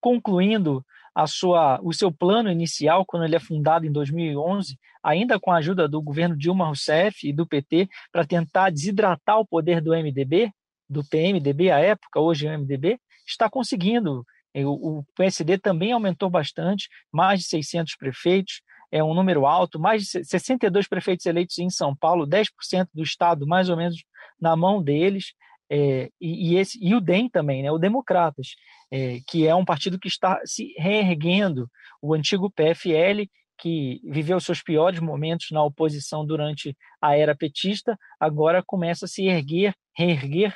concluindo 0.00 0.84
a 1.14 1.26
sua, 1.26 1.78
o 1.82 1.92
seu 1.92 2.10
plano 2.10 2.50
inicial 2.50 3.04
quando 3.06 3.24
ele 3.24 3.36
é 3.36 3.40
fundado 3.40 3.86
em 3.86 3.92
2011, 3.92 4.78
ainda 5.02 5.38
com 5.38 5.52
a 5.52 5.58
ajuda 5.58 5.86
do 5.86 6.02
governo 6.02 6.36
Dilma 6.36 6.66
Rousseff 6.66 7.28
e 7.28 7.32
do 7.32 7.46
PT, 7.46 7.88
para 8.10 8.26
tentar 8.26 8.70
desidratar 8.70 9.38
o 9.38 9.46
poder 9.46 9.80
do 9.80 9.92
MDB, 9.92 10.50
do 10.88 11.04
PMDB 11.04 11.70
à 11.70 11.78
época, 11.78 12.20
hoje 12.20 12.46
é 12.46 12.56
o 12.56 12.58
MDB, 12.58 12.98
está 13.26 13.48
conseguindo. 13.48 14.24
O 14.62 15.04
PSD 15.16 15.58
também 15.58 15.92
aumentou 15.92 16.30
bastante, 16.30 16.88
mais 17.12 17.40
de 17.40 17.46
600 17.46 17.96
prefeitos, 17.96 18.60
é 18.92 19.02
um 19.02 19.14
número 19.14 19.46
alto, 19.46 19.80
mais 19.80 20.04
de 20.04 20.24
62 20.24 20.86
prefeitos 20.86 21.26
eleitos 21.26 21.58
em 21.58 21.68
São 21.68 21.96
Paulo, 21.96 22.26
10% 22.26 22.86
do 22.94 23.02
estado 23.02 23.44
mais 23.46 23.68
ou 23.68 23.76
menos 23.76 23.96
na 24.40 24.54
mão 24.54 24.80
deles, 24.80 25.32
é, 25.68 26.10
e, 26.20 26.52
e, 26.52 26.56
esse, 26.56 26.78
e 26.80 26.94
o 26.94 27.00
DEM 27.00 27.28
também, 27.28 27.62
né, 27.62 27.72
o 27.72 27.78
Democratas, 27.78 28.54
é, 28.92 29.18
que 29.26 29.46
é 29.46 29.54
um 29.54 29.64
partido 29.64 29.98
que 29.98 30.06
está 30.06 30.40
se 30.44 30.72
reerguendo, 30.78 31.68
o 32.00 32.14
antigo 32.14 32.50
PFL, 32.50 33.28
que 33.58 34.00
viveu 34.04 34.38
seus 34.38 34.62
piores 34.62 35.00
momentos 35.00 35.48
na 35.50 35.64
oposição 35.64 36.24
durante 36.24 36.76
a 37.00 37.16
era 37.16 37.34
petista, 37.34 37.98
agora 38.20 38.62
começa 38.64 39.06
a 39.06 39.08
se 39.08 39.26
erguer, 39.26 39.74
reerguer 39.96 40.54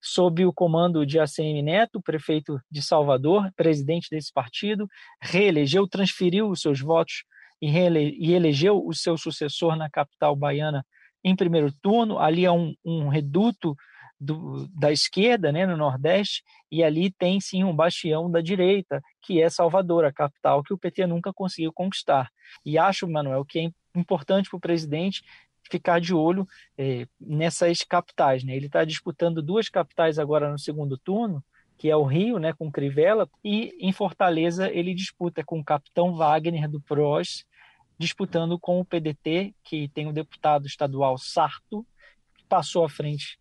sob 0.00 0.44
o 0.46 0.52
comando 0.52 1.04
de 1.04 1.18
ACM 1.18 1.62
Neto, 1.62 2.00
prefeito 2.00 2.60
de 2.70 2.82
Salvador, 2.82 3.50
presidente 3.54 4.08
desse 4.10 4.32
partido, 4.32 4.88
reelegeu, 5.20 5.86
transferiu 5.86 6.48
os 6.48 6.60
seus 6.60 6.80
votos 6.80 7.24
e, 7.60 7.68
reele, 7.68 8.16
e 8.18 8.32
elegeu 8.32 8.82
o 8.84 8.94
seu 8.94 9.18
sucessor 9.18 9.76
na 9.76 9.90
capital 9.90 10.34
baiana 10.34 10.84
em 11.22 11.36
primeiro 11.36 11.72
turno. 11.82 12.18
Ali 12.18 12.44
é 12.44 12.52
um, 12.52 12.74
um 12.84 13.08
reduto 13.08 13.76
do, 14.18 14.68
da 14.68 14.92
esquerda, 14.92 15.50
né, 15.50 15.66
no 15.66 15.76
Nordeste, 15.76 16.42
e 16.70 16.84
ali 16.84 17.10
tem 17.10 17.40
sim 17.40 17.64
um 17.64 17.74
bastião 17.74 18.30
da 18.30 18.40
direita, 18.40 19.02
que 19.22 19.40
é 19.40 19.48
Salvador, 19.48 20.04
a 20.04 20.12
capital 20.12 20.62
que 20.62 20.74
o 20.74 20.78
PT 20.78 21.06
nunca 21.06 21.32
conseguiu 21.32 21.72
conquistar. 21.72 22.30
E 22.64 22.76
acho, 22.76 23.08
Manuel, 23.08 23.44
que 23.44 23.58
é 23.58 23.98
importante 23.98 24.48
para 24.48 24.58
o 24.58 24.60
presidente 24.60 25.22
ficar 25.70 26.00
de 26.00 26.12
olho 26.12 26.46
é, 26.76 27.06
nessas 27.20 27.82
capitais. 27.82 28.44
Né? 28.44 28.54
Ele 28.56 28.66
está 28.66 28.84
disputando 28.84 29.42
duas 29.42 29.68
capitais 29.68 30.18
agora 30.18 30.50
no 30.50 30.58
segundo 30.58 30.98
turno, 30.98 31.42
que 31.78 31.88
é 31.88 31.96
o 31.96 32.04
Rio, 32.04 32.38
né, 32.38 32.52
com 32.52 32.70
Crivella, 32.70 33.26
e 33.42 33.74
em 33.80 33.90
Fortaleza 33.90 34.70
ele 34.70 34.94
disputa 34.94 35.42
com 35.42 35.60
o 35.60 35.64
capitão 35.64 36.14
Wagner 36.14 36.68
do 36.68 36.78
PROS, 36.78 37.46
disputando 37.98 38.58
com 38.58 38.80
o 38.80 38.84
PDT, 38.84 39.54
que 39.64 39.88
tem 39.88 40.06
o 40.06 40.12
deputado 40.12 40.66
estadual 40.66 41.16
Sarto, 41.16 41.86
que 42.36 42.44
passou 42.44 42.84
à 42.84 42.88
frente 42.88 43.38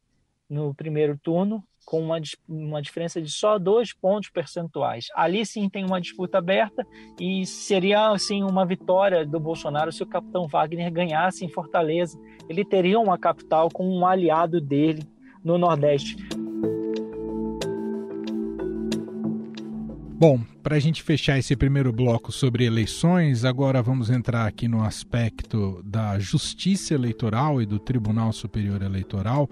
no 0.49 0.73
primeiro 0.73 1.17
turno, 1.17 1.61
com 1.89 2.03
uma, 2.03 2.21
uma 2.47 2.83
diferença 2.83 3.19
de 3.19 3.31
só 3.31 3.57
dois 3.57 3.91
pontos 3.91 4.29
percentuais. 4.29 5.07
Ali 5.15 5.43
sim 5.43 5.67
tem 5.67 5.83
uma 5.83 5.99
disputa 5.99 6.37
aberta 6.37 6.85
e 7.19 7.47
seria 7.47 8.11
assim 8.11 8.43
uma 8.43 8.63
vitória 8.63 9.25
do 9.25 9.39
Bolsonaro 9.39 9.91
se 9.91 10.03
o 10.03 10.05
capitão 10.05 10.47
Wagner 10.47 10.91
ganhasse 10.91 11.43
em 11.43 11.49
Fortaleza. 11.49 12.15
Ele 12.47 12.63
teria 12.63 12.99
uma 12.99 13.17
capital 13.17 13.69
com 13.73 13.89
um 13.89 14.05
aliado 14.05 14.61
dele 14.61 15.01
no 15.43 15.57
Nordeste. 15.57 16.15
Bom, 20.19 20.39
para 20.61 20.75
a 20.75 20.79
gente 20.79 21.01
fechar 21.01 21.39
esse 21.39 21.55
primeiro 21.55 21.91
bloco 21.91 22.31
sobre 22.31 22.65
eleições, 22.65 23.43
agora 23.43 23.81
vamos 23.81 24.11
entrar 24.11 24.45
aqui 24.45 24.67
no 24.67 24.83
aspecto 24.83 25.81
da 25.83 26.19
justiça 26.19 26.93
eleitoral 26.93 27.59
e 27.59 27.65
do 27.65 27.79
Tribunal 27.79 28.31
Superior 28.31 28.83
Eleitoral. 28.83 29.49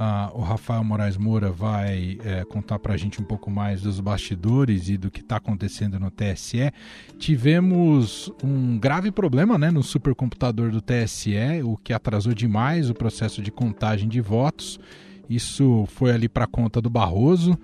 Uh, 0.00 0.38
o 0.38 0.40
Rafael 0.40 0.82
Moraes 0.82 1.18
Moura 1.18 1.50
vai 1.52 2.18
é, 2.24 2.42
contar 2.46 2.78
para 2.78 2.94
a 2.94 2.96
gente 2.96 3.20
um 3.20 3.24
pouco 3.24 3.50
mais 3.50 3.82
dos 3.82 4.00
bastidores 4.00 4.88
e 4.88 4.96
do 4.96 5.10
que 5.10 5.20
está 5.20 5.36
acontecendo 5.36 6.00
no 6.00 6.10
TSE. 6.10 6.72
Tivemos 7.18 8.32
um 8.42 8.78
grave 8.78 9.10
problema 9.10 9.58
né, 9.58 9.70
no 9.70 9.82
supercomputador 9.82 10.70
do 10.70 10.80
TSE, 10.80 11.62
o 11.62 11.76
que 11.76 11.92
atrasou 11.92 12.32
demais 12.32 12.88
o 12.88 12.94
processo 12.94 13.42
de 13.42 13.50
contagem 13.50 14.08
de 14.08 14.22
votos. 14.22 14.80
Isso 15.28 15.84
foi 15.88 16.12
ali 16.12 16.30
para 16.30 16.46
conta 16.46 16.80
do 16.80 16.88
Barroso, 16.88 17.58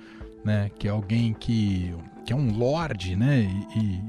né, 0.45 0.71
que 0.79 0.87
é 0.87 0.91
alguém 0.91 1.33
que 1.33 1.95
que 2.27 2.33
é 2.33 2.37
um 2.37 2.59
lord, 2.59 3.15
né? 3.15 3.49
E, 3.75 3.79
e, 3.79 4.03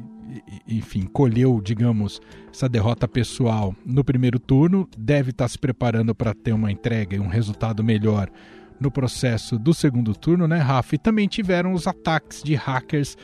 enfim, 0.67 1.03
colheu, 1.05 1.61
digamos, 1.61 2.21
essa 2.51 2.67
derrota 2.67 3.07
pessoal 3.07 3.75
no 3.85 4.03
primeiro 4.03 4.39
turno, 4.39 4.87
deve 4.97 5.31
estar 5.31 5.47
se 5.47 5.57
preparando 5.57 6.13
para 6.13 6.33
ter 6.33 6.53
uma 6.53 6.71
entrega 6.71 7.15
e 7.15 7.19
um 7.19 7.27
resultado 7.27 7.83
melhor 7.83 8.29
no 8.79 8.91
processo 8.91 9.57
do 9.57 9.73
segundo 9.73 10.13
turno, 10.13 10.47
né, 10.47 10.57
Rafa? 10.57 10.95
E 10.95 10.97
também 10.97 11.27
tiveram 11.27 11.73
os 11.73 11.87
ataques 11.87 12.43
de 12.43 12.55
hackers 12.55 13.17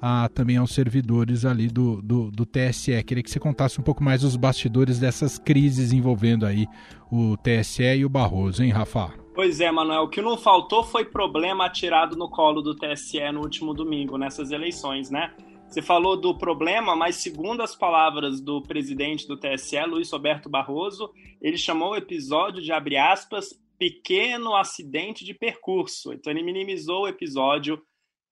a, 0.00 0.28
também 0.28 0.56
aos 0.56 0.72
servidores 0.72 1.44
ali 1.44 1.68
do, 1.68 2.00
do, 2.00 2.30
do, 2.30 2.46
TSE. 2.46 3.02
Queria 3.04 3.22
que 3.22 3.30
você 3.30 3.38
contasse 3.38 3.80
um 3.80 3.82
pouco 3.82 4.02
mais 4.02 4.24
os 4.24 4.36
bastidores 4.36 4.98
dessas 4.98 5.38
crises 5.38 5.92
envolvendo 5.92 6.46
aí 6.46 6.66
o 7.10 7.36
TSE 7.36 7.82
e 7.82 8.04
o 8.04 8.08
Barroso, 8.08 8.62
hein, 8.62 8.70
Rafa? 8.70 9.12
Pois 9.34 9.60
é, 9.60 9.70
Manuel. 9.70 10.02
O 10.02 10.08
que 10.08 10.22
não 10.22 10.36
faltou 10.36 10.84
foi 10.84 11.04
problema 11.04 11.66
atirado 11.66 12.16
no 12.16 12.28
colo 12.28 12.62
do 12.62 12.74
TSE 12.74 13.20
no 13.32 13.40
último 13.40 13.74
domingo, 13.74 14.16
nessas 14.16 14.50
eleições, 14.50 15.10
né? 15.10 15.32
Você 15.70 15.80
falou 15.80 16.20
do 16.20 16.36
problema, 16.36 16.96
mas 16.96 17.22
segundo 17.22 17.62
as 17.62 17.76
palavras 17.76 18.40
do 18.40 18.60
presidente 18.60 19.28
do 19.28 19.36
TSE, 19.36 19.80
Luiz 19.86 20.10
Roberto 20.10 20.50
Barroso, 20.50 21.12
ele 21.40 21.56
chamou 21.56 21.92
o 21.92 21.96
episódio 21.96 22.60
de, 22.60 22.72
abre 22.72 22.96
aspas, 22.96 23.50
pequeno 23.78 24.56
acidente 24.56 25.24
de 25.24 25.32
percurso. 25.32 26.12
Então 26.12 26.32
ele 26.32 26.42
minimizou 26.42 27.02
o 27.02 27.08
episódio 27.08 27.80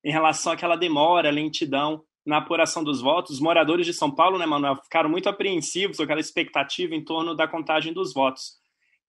em 0.03 0.11
relação 0.11 0.51
àquela 0.51 0.75
demora, 0.75 1.31
lentidão 1.31 2.03
na 2.25 2.39
apuração 2.39 2.83
dos 2.83 2.99
votos. 2.99 3.35
Os 3.35 3.39
moradores 3.39 3.85
de 3.85 3.93
São 3.93 4.13
Paulo, 4.13 4.37
né, 4.37 4.45
Manuel, 4.45 4.75
ficaram 4.75 5.09
muito 5.09 5.29
apreensivos 5.29 5.95
com 5.95 6.03
aquela 6.03 6.19
expectativa 6.19 6.93
em 6.93 7.05
torno 7.05 7.33
da 7.33 7.47
contagem 7.47 7.93
dos 7.93 8.13
votos. 8.13 8.57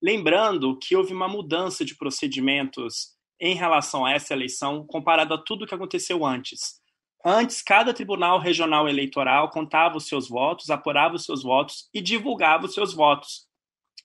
Lembrando 0.01 0.79
que 0.79 0.95
houve 0.95 1.13
uma 1.13 1.27
mudança 1.27 1.85
de 1.85 1.97
procedimentos 1.97 3.09
em 3.41 3.57
relação 3.57 4.07
a 4.07 4.13
essa 4.13 4.35
eleição 4.35 4.87
comparado 4.87 5.35
a 5.35 5.39
tudo 5.39 5.67
que 5.67 5.75
aconteceu 5.75 6.25
antes. 6.25 6.80
Antes, 7.25 7.61
cada 7.61 7.93
tribunal 7.93 8.39
regional 8.39 8.89
eleitoral 8.89 9.51
contava 9.51 9.99
os 9.99 10.09
seus 10.09 10.29
votos, 10.29 10.71
apurava 10.71 11.17
os 11.17 11.25
seus 11.25 11.43
votos 11.43 11.89
e 11.93 12.01
divulgava 12.01 12.65
os 12.65 12.73
seus 12.73 12.95
votos. 12.95 13.47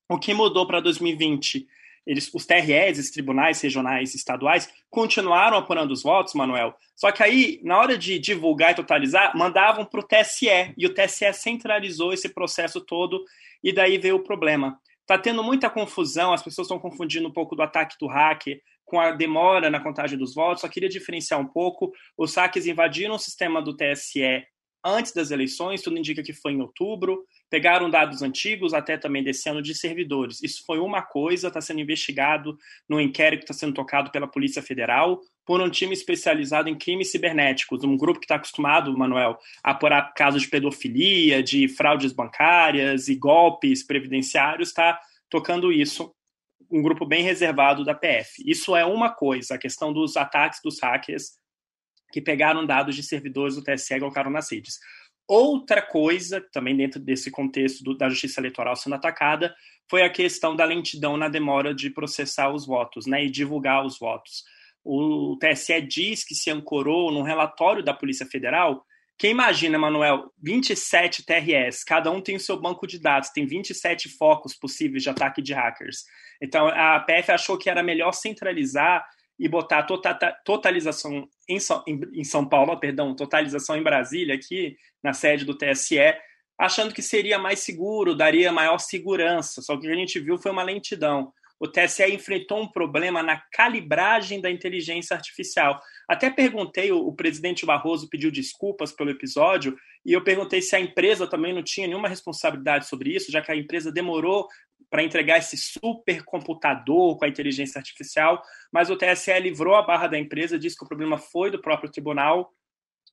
O 0.10 0.20
que 0.20 0.34
mudou 0.34 0.68
para 0.68 0.82
2020? 0.82 1.66
Eles, 2.06 2.30
os 2.34 2.46
TREs, 2.46 3.00
os 3.00 3.10
tribunais 3.10 3.60
regionais 3.62 4.14
e 4.14 4.18
estaduais, 4.18 4.70
continuaram 4.92 5.58
apurando 5.58 5.92
os 5.92 6.04
votos, 6.04 6.34
Manuel. 6.34 6.76
Só 6.96 7.12
que 7.12 7.24
aí, 7.24 7.60
na 7.64 7.80
hora 7.80 7.98
de 7.98 8.20
divulgar 8.20 8.72
e 8.72 8.76
totalizar, 8.76 9.36
mandavam 9.36 9.86
para 9.86 10.02
o 10.02 10.04
TSE. 10.04 10.74
E 10.78 10.86
o 10.86 10.94
TSE 10.94 11.34
centralizou 11.34 12.14
esse 12.14 12.30
processo 12.30 12.80
todo, 12.82 13.24
e 13.64 13.74
daí 13.74 13.98
veio 13.98 14.18
o 14.18 14.24
problema. 14.24 14.78
Está 15.02 15.18
tendo 15.18 15.44
muita 15.44 15.70
confusão, 15.70 16.34
as 16.34 16.44
pessoas 16.44 16.66
estão 16.66 16.80
confundindo 16.80 17.28
um 17.28 17.34
pouco 17.34 17.56
do 17.56 17.64
ataque 17.64 17.96
do 18.00 18.08
hacker 18.08 18.62
com 18.86 19.00
a 19.00 19.12
demora 19.12 19.70
na 19.70 19.80
contagem 19.80 20.18
dos 20.18 20.34
votos. 20.34 20.62
Só 20.62 20.70
queria 20.70 20.90
diferenciar 20.90 21.40
um 21.40 21.48
pouco. 21.48 21.92
Os 22.18 22.36
hackers 22.36 22.68
invadiram 22.68 23.16
o 23.16 23.20
sistema 23.20 23.62
do 23.62 23.76
TSE 23.76 24.46
antes 24.86 25.12
das 25.12 25.32
eleições, 25.32 25.82
tudo 25.82 25.98
indica 25.98 26.22
que 26.22 26.32
foi 26.32 26.52
em 26.52 26.62
outubro. 26.62 27.26
Pegaram 27.50 27.90
dados 27.90 28.22
antigos, 28.22 28.72
até 28.72 28.98
também 28.98 29.24
desse 29.24 29.50
ano, 29.50 29.62
de 29.62 29.74
servidores. 29.74 30.44
Isso 30.44 30.64
foi 30.66 30.78
uma 30.78 31.02
coisa, 31.02 31.48
está 31.48 31.60
sendo 31.60 31.82
investigado 31.82 32.56
no 32.88 33.02
inquérito 33.02 33.40
que 33.40 33.52
está 33.52 33.54
sendo 33.54 33.74
tocado 33.74 34.12
pela 34.12 34.28
Polícia 34.28 34.62
Federal 34.62 35.20
por 35.44 35.62
um 35.62 35.70
time 35.70 35.94
especializado 35.94 36.70
em 36.70 36.78
crimes 36.78 37.12
cibernéticos, 37.12 37.84
um 37.84 37.98
grupo 37.98 38.20
que 38.20 38.26
está 38.26 38.36
acostumado, 38.36 38.96
Manuel, 38.98 39.38
a 39.64 39.72
apurar 39.72 40.14
casos 40.14 40.44
de 40.44 40.50
pedofilia, 40.50 41.44
de 41.44 41.68
fraudes 41.68 42.12
bancárias 42.12 43.08
e 43.08 43.16
golpes 43.16 43.86
previdenciários, 43.86 44.70
está 44.70 45.00
tocando 45.30 45.72
isso 45.72 46.12
um 46.72 46.82
grupo 46.82 47.06
bem 47.06 47.24
reservado 47.24 47.84
da 47.84 47.94
PF. 47.94 48.44
Isso 48.46 48.76
é 48.76 48.86
uma 48.86 49.10
coisa, 49.10 49.56
a 49.56 49.58
questão 49.58 49.94
dos 49.94 50.18
ataques 50.18 50.60
dos 50.64 50.80
hackers 50.82 51.34
que 52.12 52.22
pegaram 52.22 52.66
dados 52.66 52.96
de 52.96 53.04
servidores 53.04 53.56
do 53.56 53.64
TSE 53.64 53.94
e 53.94 54.00
colocaram 54.00 54.32
nas 54.32 54.52
redes. 54.52 54.80
Outra 55.28 55.82
coisa, 55.82 56.40
também 56.52 56.78
dentro 56.78 57.00
desse 57.00 57.32
contexto 57.32 57.84
do, 57.84 57.98
da 57.98 58.10
justiça 58.10 58.40
eleitoral 58.40 58.76
sendo 58.76 58.96
atacada, 58.96 59.56
foi 59.90 60.04
a 60.04 60.10
questão 60.10 60.56
da 60.56 60.66
lentidão 60.66 61.18
na 61.18 61.28
demora 61.28 61.74
de 61.74 61.90
processar 61.90 62.54
os 62.54 62.66
votos 62.66 63.06
né, 63.06 63.26
e 63.26 63.30
divulgar 63.30 63.86
os 63.86 63.98
votos. 63.98 64.44
O 64.84 65.38
TSE 65.40 65.82
diz 65.82 66.24
que 66.24 66.36
se 66.36 66.52
ancorou 66.52 67.12
num 67.12 67.24
relatório 67.24 67.84
da 67.84 67.94
Polícia 67.94 68.26
Federal 68.26 68.86
quem 69.18 69.32
imagina, 69.32 69.78
Manuel, 69.78 70.30
27 70.44 71.26
TRS, 71.26 71.86
cada 71.86 72.12
um 72.12 72.20
tem 72.20 72.36
o 72.36 72.40
seu 72.40 72.60
banco 72.60 72.86
de 72.86 73.00
dados, 73.00 73.30
tem 73.30 73.46
27 73.46 74.10
focos 74.10 74.54
possíveis 74.54 75.04
de 75.04 75.10
ataque 75.10 75.42
de 75.42 75.54
hackers. 75.54 76.04
Então, 76.42 76.68
a 76.68 77.00
PF 77.00 77.32
achou 77.32 77.58
que 77.58 77.70
era 77.70 77.84
melhor 77.84 78.12
centralizar 78.14 79.06
e 79.38 79.48
botar 79.48 79.84
tota-, 79.84 80.32
totalização 80.46 81.28
em 81.48 81.60
São, 81.60 81.84
em 81.88 82.24
São 82.24 82.48
Paulo, 82.48 82.80
perdão, 82.80 83.16
totalização 83.16 83.76
em 83.76 83.84
Brasília, 83.84 84.36
aqui 84.36 84.78
na 85.04 85.14
sede 85.14 85.46
do 85.46 85.58
TSE, 85.58 86.00
achando 86.58 86.94
que 86.94 87.02
seria 87.02 87.38
mais 87.38 87.60
seguro, 87.60 88.16
daria 88.16 88.52
maior 88.52 88.78
segurança. 88.80 89.62
Só 89.62 89.74
que 89.74 89.80
o 89.80 89.82
que 89.82 89.92
a 89.92 89.96
gente 89.96 90.20
viu 90.20 90.38
foi 90.38 90.52
uma 90.52 90.64
lentidão 90.64 91.34
o 91.60 91.68
TSE 91.68 92.06
enfrentou 92.14 92.62
um 92.62 92.68
problema 92.68 93.24
na 93.24 93.42
calibragem 93.52 94.42
da 94.42 94.52
inteligência 94.52 95.16
artificial. 95.16 95.82
Até 96.08 96.30
perguntei, 96.30 96.92
o, 96.92 97.14
presidente 97.14 97.66
Barroso 97.66 98.10
pediu 98.10 98.30
desculpas 98.30 98.92
pelo 98.92 99.10
episódio, 99.10 99.78
e 100.06 100.12
eu 100.12 100.24
perguntei 100.24 100.62
se 100.62 100.76
a 100.76 100.80
empresa 100.80 101.26
também 101.26 101.54
não 101.54 101.64
tinha 101.64 101.88
nenhuma 101.88 102.10
responsabilidade 102.10 102.88
sobre 102.88 103.16
isso, 103.16 103.32
já 103.32 103.42
que 103.42 103.52
a 103.52 103.56
empresa 103.56 103.92
demorou 103.92 104.48
para 104.96 105.04
entregar 105.04 105.40
esse 105.40 105.58
supercomputador 105.58 107.18
com 107.18 107.26
a 107.26 107.28
inteligência 107.28 107.80
artificial, 107.80 108.42
mas 108.72 108.90
o 108.90 108.96
TSE 108.96 109.38
livrou 109.42 109.76
a 109.76 109.82
barra 109.82 110.08
da 110.08 110.18
empresa, 110.18 110.58
disse 110.58 110.78
que 110.78 110.86
o 110.86 110.88
problema 110.88 111.18
foi 111.18 111.52
do 111.52 111.60
próprio 111.60 111.92
tribunal 111.92 112.54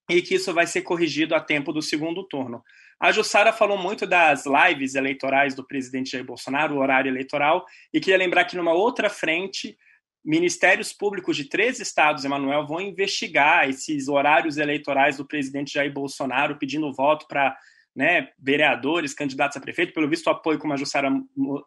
e 0.09 0.23
que 0.23 0.37
isso 0.37 0.55
vai 0.55 0.65
ser 0.65 0.83
corrigido 0.83 1.35
a 1.35 1.41
tempo 1.41 1.73
do 1.73 1.83
segundo 1.83 2.23
turno. 2.23 2.63
A 3.01 3.11
Jussara 3.11 3.53
falou 3.53 3.77
muito 3.77 4.07
das 4.07 4.45
lives 4.47 4.95
eleitorais 4.95 5.57
do 5.57 5.67
presidente 5.67 6.13
Jair 6.13 6.25
Bolsonaro, 6.25 6.77
o 6.77 6.79
horário 6.79 7.11
eleitoral, 7.11 7.67
e 7.93 7.99
queria 7.99 8.17
lembrar 8.17 8.45
que 8.45 8.57
numa 8.57 8.73
outra 8.73 9.11
frente, 9.11 9.77
ministérios 10.25 10.93
públicos 10.93 11.37
de 11.37 11.49
três 11.49 11.81
estados, 11.81 12.25
Emanuel, 12.25 12.65
vão 12.65 12.81
investigar 12.81 13.69
esses 13.69 14.07
horários 14.07 14.57
eleitorais 14.57 15.17
do 15.17 15.27
presidente 15.27 15.73
Jair 15.73 15.93
Bolsonaro, 15.93 16.59
pedindo 16.59 16.93
voto 16.93 17.27
para 17.27 17.59
né, 17.95 18.29
vereadores, 18.39 19.15
candidatos 19.15 19.57
a 19.57 19.61
prefeito. 19.61 19.93
Pelo 19.93 20.09
visto, 20.09 20.27
o 20.27 20.31
apoio, 20.31 20.59
como 20.59 20.73
a 20.73 20.77
Jussara 20.77 21.11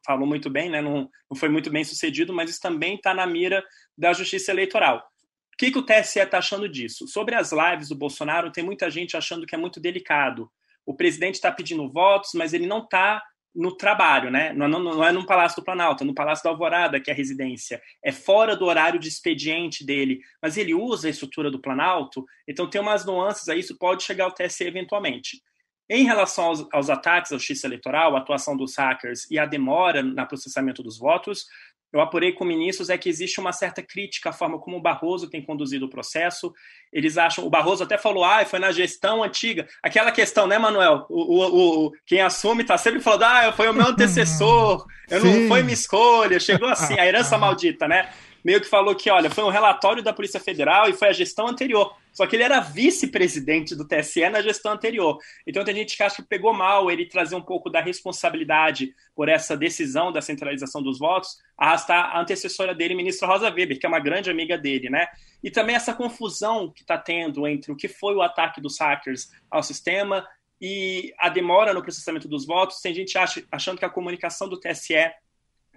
falou 0.05 0.27
muito 0.27 0.49
bem, 0.49 0.69
né, 0.69 0.81
não, 0.81 1.09
não 1.29 1.37
foi 1.37 1.49
muito 1.49 1.69
bem 1.69 1.83
sucedido, 1.83 2.33
mas 2.33 2.49
isso 2.49 2.61
também 2.61 2.95
está 2.95 3.13
na 3.13 3.25
mira 3.25 3.63
da 3.97 4.13
justiça 4.13 4.51
eleitoral. 4.51 4.99
O 5.53 5.57
que, 5.57 5.71
que 5.71 5.77
o 5.77 5.83
TSE 5.83 6.19
está 6.19 6.39
achando 6.39 6.67
disso? 6.67 7.07
Sobre 7.07 7.33
as 7.35 7.51
lives 7.51 7.89
do 7.89 7.95
Bolsonaro, 7.95 8.51
tem 8.51 8.63
muita 8.63 8.89
gente 8.91 9.15
achando 9.15 9.45
que 9.45 9.55
é 9.55 9.57
muito 9.57 9.79
delicado 9.79 10.51
o 10.85 10.93
presidente 10.93 11.35
está 11.35 11.51
pedindo 11.51 11.89
votos, 11.89 12.31
mas 12.35 12.53
ele 12.53 12.67
não 12.67 12.79
está 12.79 13.23
no 13.53 13.75
trabalho, 13.75 14.29
né? 14.29 14.53
Não, 14.53 14.67
não, 14.67 14.79
não, 14.79 15.03
é 15.03 15.11
no 15.11 15.25
Palácio 15.25 15.61
do 15.61 15.65
Planalto, 15.65 16.03
é 16.03 16.05
no 16.07 16.13
Palácio 16.13 16.43
da 16.43 16.49
Alvorada, 16.49 16.99
que 16.99 17.09
é 17.09 17.13
a 17.13 17.15
residência. 17.15 17.81
É 18.03 18.11
fora 18.11 18.55
do 18.55 18.65
horário 18.65 18.99
de 18.99 19.07
expediente 19.07 19.85
dele, 19.85 20.19
mas 20.41 20.57
ele 20.57 20.73
usa 20.73 21.07
a 21.07 21.09
estrutura 21.09 21.49
do 21.49 21.61
Planalto, 21.61 22.25
então 22.47 22.69
tem 22.69 22.81
umas 22.81 23.05
nuances 23.05 23.47
aí, 23.47 23.59
isso 23.59 23.77
pode 23.77 24.03
chegar 24.03 24.25
ao 24.25 24.31
TSE 24.31 24.65
eventualmente. 24.65 25.41
Em 25.89 26.03
relação 26.03 26.45
aos, 26.45 26.67
aos 26.71 26.89
ataques 26.89 27.31
à 27.31 27.37
justiça 27.37 27.67
eleitoral, 27.67 28.15
a 28.15 28.19
atuação 28.19 28.57
dos 28.57 28.75
hackers 28.77 29.29
e 29.29 29.37
a 29.37 29.45
demora 29.45 30.01
no 30.01 30.27
processamento 30.27 30.81
dos 30.81 30.97
votos, 30.97 31.45
eu 31.95 32.01
apurei 32.01 32.33
com 32.33 32.43
ministros 32.43 32.89
é 32.89 32.97
que 32.97 33.07
existe 33.07 33.39
uma 33.39 33.53
certa 33.53 33.81
crítica 33.81 34.29
à 34.29 34.33
forma 34.33 34.59
como 34.59 34.75
o 34.75 34.81
Barroso 34.81 35.29
tem 35.29 35.41
conduzido 35.41 35.85
o 35.85 35.89
processo. 35.89 36.53
Eles 36.91 37.17
acham, 37.17 37.45
o 37.45 37.49
Barroso 37.49 37.83
até 37.83 37.97
falou, 37.97 38.25
ah, 38.25 38.43
foi 38.45 38.59
na 38.59 38.69
gestão 38.73 39.23
antiga. 39.23 39.65
Aquela 39.81 40.11
questão, 40.11 40.45
né, 40.45 40.57
Manuel? 40.57 41.05
O, 41.09 41.21
o, 41.21 41.85
o 41.85 41.91
quem 42.05 42.19
assume 42.19 42.63
está 42.63 42.77
sempre 42.77 42.99
falando, 42.99 43.23
ah, 43.23 43.53
foi 43.53 43.69
o 43.69 43.73
meu 43.73 43.87
antecessor, 43.87 44.85
eu 45.09 45.23
não 45.23 45.47
foi 45.47 45.63
minha 45.63 45.73
escolha, 45.73 46.37
chegou 46.37 46.67
assim, 46.67 46.99
a 46.99 47.05
herança 47.05 47.37
maldita, 47.37 47.87
né? 47.87 48.09
Meio 48.45 48.61
que 48.61 48.67
falou 48.67 48.93
que, 48.93 49.09
olha, 49.09 49.27
foi 49.27 49.43
um 49.43 49.49
relatório 49.49 50.03
da 50.03 50.13
Polícia 50.13 50.39
Federal 50.39 50.87
e 50.87 50.93
foi 50.93 51.07
a 51.07 51.13
gestão 51.13 51.47
anterior. 51.47 51.97
Só 52.13 52.27
que 52.27 52.35
ele 52.35 52.43
era 52.43 52.59
vice-presidente 52.59 53.75
do 53.75 53.87
TSE 53.87 54.29
na 54.29 54.39
gestão 54.39 54.73
anterior. 54.73 55.17
Então 55.47 55.65
tem 55.65 55.73
gente 55.73 55.97
que 55.97 56.03
acha 56.03 56.17
que 56.17 56.27
pegou 56.27 56.53
mal 56.53 56.91
ele 56.91 57.07
trazer 57.07 57.35
um 57.35 57.41
pouco 57.41 57.71
da 57.71 57.81
responsabilidade 57.81 58.93
por 59.15 59.29
essa 59.29 59.57
decisão 59.57 60.11
da 60.11 60.21
centralização 60.21 60.83
dos 60.83 60.99
votos, 60.99 61.39
arrastar 61.57 62.15
a 62.15 62.21
antecessora 62.21 62.75
dele, 62.75 62.93
ministra 62.93 63.27
Rosa 63.27 63.49
Weber, 63.49 63.79
que 63.79 63.85
é 63.87 63.89
uma 63.89 63.99
grande 63.99 64.29
amiga 64.29 64.59
dele, 64.59 64.91
né? 64.91 65.07
E 65.43 65.49
também 65.49 65.75
essa 65.75 65.95
confusão 65.95 66.71
que 66.71 66.81
está 66.81 66.99
tendo 66.99 67.47
entre 67.47 67.71
o 67.71 67.75
que 67.75 67.87
foi 67.87 68.13
o 68.13 68.21
ataque 68.21 68.61
dos 68.61 68.79
hackers 68.79 69.31
ao 69.49 69.63
sistema 69.63 70.23
e 70.61 71.11
a 71.17 71.29
demora 71.29 71.73
no 71.73 71.81
processamento 71.81 72.27
dos 72.27 72.45
votos. 72.45 72.79
Tem 72.79 72.93
gente 72.93 73.17
achando 73.51 73.79
que 73.79 73.85
a 73.85 73.89
comunicação 73.89 74.47
do 74.47 74.59
TSE 74.59 75.11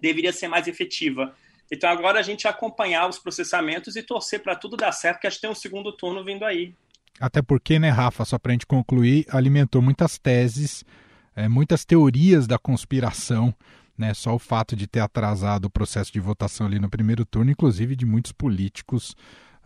deveria 0.03 0.35
ser 0.35 0.49
mais 0.49 0.69
efetiva. 0.69 1.35
Então 1.71 1.91
agora 1.91 2.19
a 2.19 2.23
gente 2.23 2.49
acompanhar 2.49 3.09
os 3.09 3.19
processamentos 3.19 3.97
e 3.97 4.03
torcer 4.03 4.43
para 4.43 4.57
tudo 4.57 4.77
dar 4.77 4.93
certo, 4.93 5.21
que 5.21 5.27
a 5.27 5.31
gente 5.31 5.41
tem 5.41 5.51
um 5.51 5.55
segundo 5.55 5.93
turno 5.93 6.25
vindo 6.25 6.45
aí. 6.45 6.75
Até 7.21 7.43
porque, 7.43 7.79
né, 7.79 7.91
Rafa, 7.91 8.25
só 8.25 8.39
para 8.39 8.53
a 8.53 8.55
gente 8.55 8.67
concluir, 8.67 9.27
alimentou 9.29 9.83
muitas 9.83 10.19
teses, 10.19 10.85
é, 11.35 11.49
muitas 11.49 11.85
teorias 11.85 12.47
da 12.47 12.59
conspiração, 12.59 13.53
né? 13.97 14.15
Só 14.15 14.35
o 14.35 14.39
fato 14.39 14.77
de 14.77 14.87
ter 14.87 15.01
atrasado 15.01 15.65
o 15.65 15.71
processo 15.71 16.13
de 16.13 16.21
votação 16.21 16.67
ali 16.67 16.79
no 16.79 16.89
primeiro 16.89 17.25
turno, 17.25 17.51
inclusive 17.51 17.97
de 17.97 18.07
muitos 18.07 18.31
políticos 18.31 19.17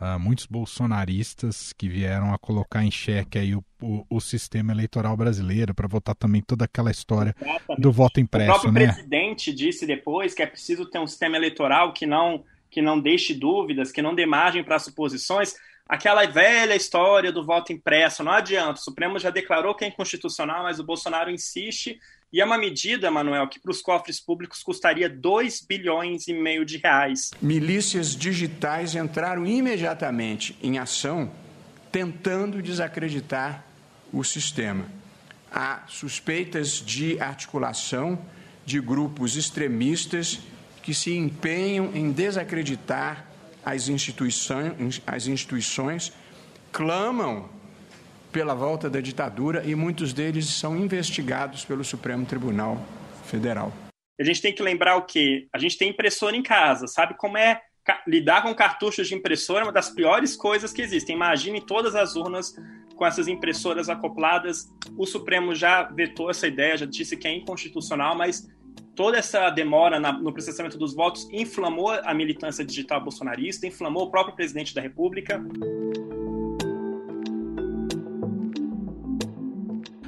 uh, 0.03 0.19
muitos 0.19 0.47
bolsonaristas 0.47 1.73
que 1.73 1.89
vieram 1.89 2.35
a 2.35 2.39
colocar 2.39 2.83
em 2.83 2.91
xeque 2.91 3.39
aí 3.39 3.55
o, 3.55 3.65
o, 3.81 4.05
o 4.11 4.21
sistema 4.21 4.73
eleitoral 4.73 5.17
brasileiro 5.17 5.73
para 5.73 5.87
votar 5.87 6.17
também 6.17 6.43
toda 6.43 6.65
aquela 6.65 6.91
história 6.91 7.35
Exatamente. 7.41 7.81
do 7.81 7.93
voto 7.93 8.21
impresso. 8.21 8.51
O 8.51 8.55
próprio 8.55 8.73
né? 8.73 8.93
presidente 8.93 9.53
disse 9.53 9.87
depois 9.87 10.35
que 10.35 10.43
é 10.43 10.47
preciso 10.47 10.85
ter 10.87 10.99
um 10.99 11.07
sistema 11.07 11.37
eleitoral 11.37 11.93
que 11.93 12.05
não, 12.05 12.45
que 12.69 12.83
não 12.83 12.99
deixe 12.99 13.33
dúvidas, 13.33 13.93
que 13.93 14.03
não 14.03 14.15
dê 14.15 14.27
margem 14.27 14.65
para 14.65 14.79
suposições. 14.79 15.55
Aquela 15.89 16.27
velha 16.27 16.75
história 16.75 17.31
do 17.31 17.45
voto 17.45 17.73
impresso, 17.73 18.25
não 18.25 18.33
adianta. 18.33 18.81
O 18.81 18.85
Supremo 18.85 19.19
já 19.19 19.31
declarou 19.31 19.75
que 19.75 19.85
é 19.85 19.89
inconstitucional, 19.89 20.65
mas 20.65 20.81
o 20.81 20.85
Bolsonaro 20.85 21.31
insiste 21.31 21.99
e 22.33 22.41
é 22.41 22.45
uma 22.45 22.57
medida, 22.57 23.11
Manuel, 23.11 23.47
que 23.47 23.61
para 23.61 23.71
os 23.71 23.83
cofres 23.83 24.19
públicos 24.19 24.63
custaria 24.63 25.09
2 25.09 25.61
bilhões 25.69 26.27
e 26.29 26.33
meio 26.33 26.65
de 26.65 26.79
reais. 26.79 27.31
Milícias 27.43 28.17
digitais 28.17 28.95
entraram 28.95 29.45
imediatamente 29.45 30.57
em 30.63 30.79
ação 30.79 31.31
tentando 31.93 32.63
desacreditar 32.63 33.67
o 34.11 34.25
sistema. 34.25 34.87
Há 35.53 35.83
suspeitas 35.87 36.81
de 36.81 37.21
articulação 37.21 38.19
de 38.65 38.81
grupos 38.81 39.37
extremistas 39.37 40.41
que 40.83 40.95
se 40.95 41.15
empenham 41.15 41.95
em 41.95 42.11
desacreditar 42.11 43.27
as 43.63 43.89
instituições, 43.89 45.03
as 45.07 45.27
instituições 45.27 46.13
clamam 46.73 47.49
pela 48.33 48.55
volta 48.55 48.89
da 48.89 49.01
ditadura 49.01 49.63
e 49.65 49.75
muitos 49.75 50.13
deles 50.13 50.47
são 50.47 50.77
investigados 50.77 51.65
pelo 51.65 51.85
Supremo 51.85 52.25
Tribunal 52.25 52.83
Federal. 53.27 53.73
A 54.19 54.25
gente 54.25 54.41
tem 54.41 54.55
que 54.55 54.63
lembrar 54.63 54.97
o 54.97 55.03
quê? 55.03 55.47
A 55.53 55.59
gente 55.59 55.77
tem 55.77 55.91
impressora 55.91 56.37
em 56.37 56.43
casa, 56.43 56.87
sabe 56.87 57.15
como 57.17 57.37
é 57.37 57.61
lidar 58.07 58.43
com 58.43 58.55
cartuchos 58.55 59.09
de 59.09 59.15
impressora 59.15 59.61
é 59.61 59.65
uma 59.65 59.73
das 59.73 59.91
piores 59.91 60.37
coisas 60.37 60.73
que 60.73 60.83
existem. 60.83 61.17
Imagine 61.17 61.61
todas 61.61 61.95
as 61.95 62.15
urnas 62.15 62.55
com 62.95 63.05
essas 63.05 63.27
impressoras 63.27 63.89
acopladas. 63.89 64.69
O 64.97 65.07
Supremo 65.07 65.55
já 65.55 65.83
vetou 65.83 66.31
essa 66.31 66.47
ideia, 66.47 66.77
já 66.77 66.87
disse 66.87 67.17
que 67.17 67.27
é 67.27 67.35
inconstitucional, 67.35 68.17
mas 68.17 68.49
toda 68.95 69.19
essa 69.19 69.51
demora 69.51 69.99
na, 69.99 70.13
no 70.13 70.33
processamento 70.33 70.79
dos 70.79 70.95
votos 70.95 71.29
inflamou 71.33 71.91
a 71.91 72.15
militância 72.15 72.65
digital 72.65 73.01
bolsonarista, 73.01 73.67
inflamou 73.67 74.05
o 74.05 74.11
próprio 74.11 74.37
presidente 74.37 74.75
da 74.75 74.81
República. 74.81 75.43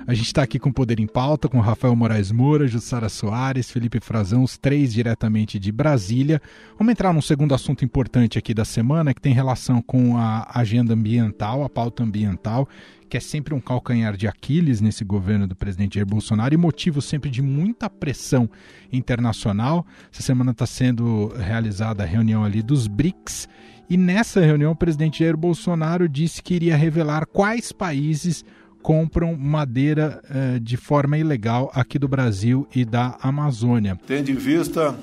A 0.06 0.12
gente 0.12 0.26
está 0.26 0.42
aqui 0.42 0.58
com 0.58 0.70
Poder 0.70 1.00
em 1.00 1.06
Pauta, 1.06 1.48
com 1.48 1.60
Rafael 1.60 1.96
Moraes 1.96 2.30
Moura, 2.30 2.68
Jussara 2.68 3.08
Soares, 3.08 3.70
Felipe 3.70 4.00
Frazão, 4.00 4.42
os 4.42 4.58
três 4.58 4.92
diretamente 4.92 5.58
de 5.58 5.72
Brasília. 5.72 6.42
Vamos 6.78 6.92
entrar 6.92 7.10
num 7.14 7.22
segundo 7.22 7.54
assunto 7.54 7.86
importante 7.86 8.38
aqui 8.38 8.52
da 8.52 8.66
semana, 8.66 9.14
que 9.14 9.20
tem 9.20 9.32
relação 9.32 9.80
com 9.80 10.18
a 10.18 10.46
agenda 10.54 10.92
ambiental, 10.92 11.64
a 11.64 11.70
pauta 11.70 12.02
ambiental, 12.02 12.68
que 13.08 13.16
é 13.16 13.20
sempre 13.20 13.54
um 13.54 13.60
calcanhar 13.60 14.14
de 14.14 14.28
Aquiles 14.28 14.82
nesse 14.82 15.04
governo 15.04 15.46
do 15.46 15.56
presidente 15.56 15.94
Jair 15.94 16.06
Bolsonaro 16.06 16.52
e 16.52 16.58
motivo 16.58 17.00
sempre 17.00 17.30
de 17.30 17.40
muita 17.40 17.88
pressão 17.88 18.50
internacional. 18.92 19.86
Essa 20.12 20.20
semana 20.20 20.50
está 20.50 20.66
sendo 20.66 21.28
realizada 21.28 22.02
a 22.02 22.06
reunião 22.06 22.44
ali 22.44 22.60
dos 22.60 22.86
BRICS 22.86 23.48
e 23.88 23.96
nessa 23.96 24.40
reunião 24.40 24.72
o 24.72 24.76
presidente 24.76 25.20
Jair 25.20 25.36
Bolsonaro 25.36 26.08
disse 26.08 26.42
que 26.42 26.54
iria 26.54 26.76
revelar 26.76 27.26
quais 27.26 27.72
países 27.72 28.44
compram 28.84 29.34
madeira 29.34 30.22
eh, 30.28 30.58
de 30.60 30.76
forma 30.76 31.16
ilegal 31.16 31.72
aqui 31.74 31.98
do 31.98 32.06
Brasil 32.06 32.68
e 32.74 32.84
da 32.84 33.16
Amazônia. 33.22 33.98
Tendo 34.06 34.30
em 34.30 34.34
vista 34.34 34.94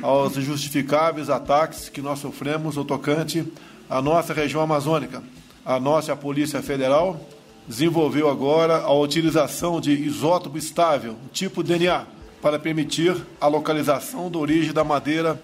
aos 0.00 0.36
injustificáveis 0.36 1.28
ataques 1.28 1.88
que 1.88 2.00
nós 2.00 2.20
sofremos 2.20 2.76
no 2.76 2.84
tocante 2.84 3.44
à 3.90 4.00
nossa 4.00 4.32
região 4.32 4.62
amazônica, 4.62 5.20
a 5.66 5.80
nossa 5.80 6.14
Polícia 6.14 6.62
Federal 6.62 7.20
desenvolveu 7.66 8.30
agora 8.30 8.76
a 8.76 8.94
utilização 8.94 9.80
de 9.80 9.90
isótopo 9.90 10.56
estável, 10.56 11.16
tipo 11.32 11.60
DNA, 11.64 12.06
para 12.40 12.56
permitir 12.56 13.16
a 13.40 13.48
localização 13.48 14.30
da 14.30 14.38
origem 14.38 14.72
da 14.72 14.84
madeira 14.84 15.42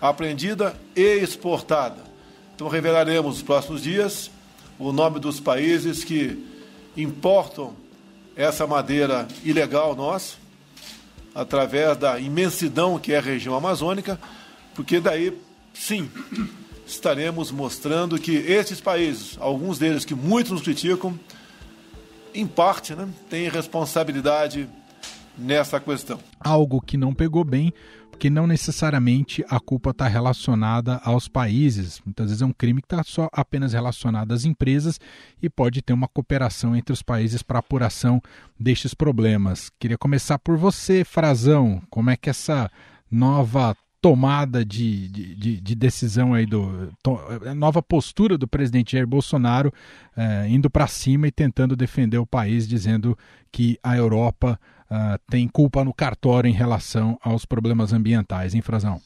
apreendida 0.00 0.74
e 0.96 1.18
exportada. 1.18 2.02
Então 2.56 2.66
revelaremos 2.66 3.34
nos 3.34 3.42
próximos 3.42 3.84
dias 3.84 4.32
o 4.80 4.90
nome 4.90 5.20
dos 5.20 5.38
países 5.38 6.02
que 6.02 6.57
importam 6.98 7.74
essa 8.36 8.66
madeira 8.66 9.26
ilegal 9.44 9.94
nossa, 9.94 10.36
através 11.34 11.96
da 11.96 12.18
imensidão 12.18 12.98
que 12.98 13.12
é 13.12 13.18
a 13.18 13.22
região 13.22 13.54
amazônica, 13.54 14.18
porque 14.74 15.00
daí, 15.00 15.36
sim, 15.72 16.10
estaremos 16.86 17.50
mostrando 17.50 18.18
que 18.18 18.32
esses 18.32 18.80
países, 18.80 19.36
alguns 19.40 19.78
deles 19.78 20.04
que 20.04 20.14
muitos 20.14 20.52
nos 20.52 20.62
criticam, 20.62 21.18
em 22.34 22.46
parte, 22.46 22.94
né, 22.94 23.08
têm 23.30 23.48
responsabilidade 23.48 24.68
nessa 25.36 25.78
questão. 25.80 26.18
Algo 26.40 26.80
que 26.80 26.96
não 26.96 27.14
pegou 27.14 27.44
bem 27.44 27.72
porque 28.18 28.28
não 28.28 28.48
necessariamente 28.48 29.44
a 29.48 29.60
culpa 29.60 29.90
está 29.90 30.08
relacionada 30.08 31.00
aos 31.04 31.28
países. 31.28 32.02
Muitas 32.04 32.26
vezes 32.26 32.42
é 32.42 32.44
um 32.44 32.52
crime 32.52 32.82
que 32.82 32.86
está 32.86 33.00
só 33.04 33.28
apenas 33.32 33.72
relacionado 33.72 34.32
às 34.32 34.44
empresas 34.44 34.98
e 35.40 35.48
pode 35.48 35.80
ter 35.80 35.92
uma 35.92 36.08
cooperação 36.08 36.74
entre 36.74 36.92
os 36.92 37.00
países 37.00 37.44
para 37.44 37.60
apuração 37.60 38.20
destes 38.58 38.92
problemas. 38.92 39.70
Queria 39.78 39.96
começar 39.96 40.36
por 40.40 40.56
você, 40.56 41.04
Frazão. 41.04 41.80
Como 41.88 42.10
é 42.10 42.16
que 42.16 42.28
essa 42.28 42.68
nova 43.08 43.76
tomada 44.00 44.64
de, 44.64 45.08
de, 45.08 45.60
de, 45.60 45.74
decisão 45.76 46.34
aí 46.34 46.44
do 46.44 46.92
to, 47.00 47.18
nova 47.54 47.80
postura 47.80 48.36
do 48.36 48.48
presidente 48.48 48.92
Jair 48.92 49.06
Bolsonaro 49.06 49.72
eh, 50.16 50.46
indo 50.48 50.68
para 50.68 50.86
cima 50.88 51.28
e 51.28 51.32
tentando 51.32 51.76
defender 51.76 52.18
o 52.18 52.26
país, 52.26 52.66
dizendo 52.66 53.16
que 53.52 53.78
a 53.82 53.96
Europa 53.96 54.58
uh, 54.90 55.18
tem 55.30 55.48
culpa 55.48 55.84
no 55.84 55.94
cartório 55.94 56.48
em 56.48 56.54
relação 56.54 57.18
aos 57.22 57.44
problemas 57.44 57.92
ambientais, 57.92 58.54
hein, 58.54 58.62
Frazão? 58.62 59.00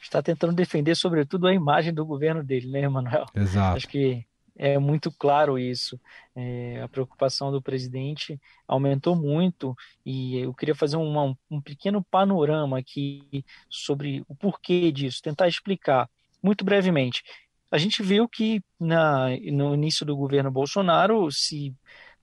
Está 0.00 0.22
tentando 0.22 0.52
defender, 0.52 0.94
sobretudo, 0.96 1.46
a 1.46 1.54
imagem 1.54 1.94
do 1.94 2.04
governo 2.04 2.42
dele, 2.42 2.68
né, 2.68 2.80
Emanuel? 2.80 3.26
Exato. 3.34 3.76
Acho 3.76 3.88
que 3.88 4.26
é 4.56 4.78
muito 4.78 5.10
claro 5.10 5.58
isso. 5.58 5.98
É, 6.34 6.80
a 6.82 6.88
preocupação 6.88 7.50
do 7.50 7.62
presidente 7.62 8.40
aumentou 8.66 9.16
muito 9.16 9.76
e 10.04 10.38
eu 10.38 10.52
queria 10.52 10.74
fazer 10.74 10.96
uma, 10.96 11.36
um 11.50 11.60
pequeno 11.60 12.02
panorama 12.02 12.78
aqui 12.78 13.44
sobre 13.68 14.24
o 14.28 14.34
porquê 14.34 14.92
disso, 14.92 15.22
tentar 15.22 15.48
explicar 15.48 16.08
muito 16.42 16.64
brevemente. 16.64 17.22
A 17.70 17.78
gente 17.78 18.02
viu 18.02 18.28
que 18.28 18.62
na, 18.78 19.28
no 19.50 19.74
início 19.74 20.04
do 20.04 20.16
governo 20.16 20.50
Bolsonaro 20.50 21.30
se 21.32 21.74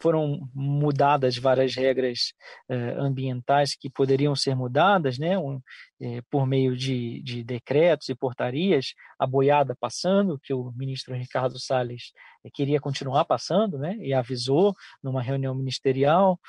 foram 0.01 0.49
mudadas 0.53 1.37
várias 1.37 1.75
regras 1.75 2.33
eh, 2.69 2.95
ambientais 2.97 3.75
que 3.75 3.89
poderiam 3.89 4.35
ser 4.35 4.55
mudadas, 4.55 5.19
né, 5.19 5.37
um, 5.37 5.59
eh, 6.01 6.21
por 6.29 6.47
meio 6.47 6.75
de, 6.75 7.21
de, 7.21 7.43
decretos 7.43 8.07
e 8.09 8.15
portarias, 8.15 8.93
a 9.19 9.27
boiada 9.27 9.75
passando, 9.79 10.39
que 10.41 10.53
o 10.53 10.71
ministro 10.75 11.13
Ricardo 11.13 11.59
Salles 11.59 12.13
eh, 12.45 12.49
queria 12.53 12.79
continuar 12.79 13.25
passando, 13.25 13.77
né, 13.77 13.95
e 13.99 14.13
avisou 14.13 14.73
numa 15.03 15.21
reunião 15.21 15.53
ministerial, 15.53 16.39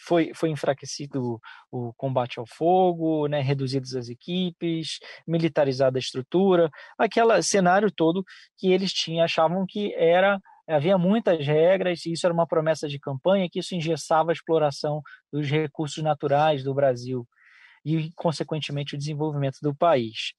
foi, 0.00 0.32
foi 0.34 0.50
enfraquecido 0.50 1.38
o 1.70 1.92
combate 1.94 2.38
ao 2.38 2.46
fogo, 2.46 3.26
né, 3.28 3.40
reduzidas 3.40 3.94
as 3.94 4.08
equipes, 4.08 4.98
militarizada 5.26 5.98
a 5.98 6.00
estrutura, 6.00 6.70
aquele 6.98 7.42
cenário 7.42 7.90
todo 7.90 8.24
que 8.56 8.72
eles 8.72 8.92
tinham, 8.92 9.24
achavam 9.24 9.66
que 9.68 9.94
era 9.94 10.40
havia 10.72 10.96
muitas 10.98 11.46
regras, 11.46 12.04
e 12.06 12.12
isso 12.12 12.26
era 12.26 12.34
uma 12.34 12.46
promessa 12.46 12.88
de 12.88 12.98
campanha, 12.98 13.48
que 13.50 13.58
isso 13.58 13.74
engessava 13.74 14.30
a 14.30 14.32
exploração 14.32 15.02
dos 15.32 15.48
recursos 15.48 16.02
naturais 16.02 16.62
do 16.64 16.74
Brasil 16.74 17.26
e, 17.84 18.10
consequentemente, 18.14 18.94
o 18.94 18.98
desenvolvimento 18.98 19.58
do 19.62 19.74
país. 19.74 20.32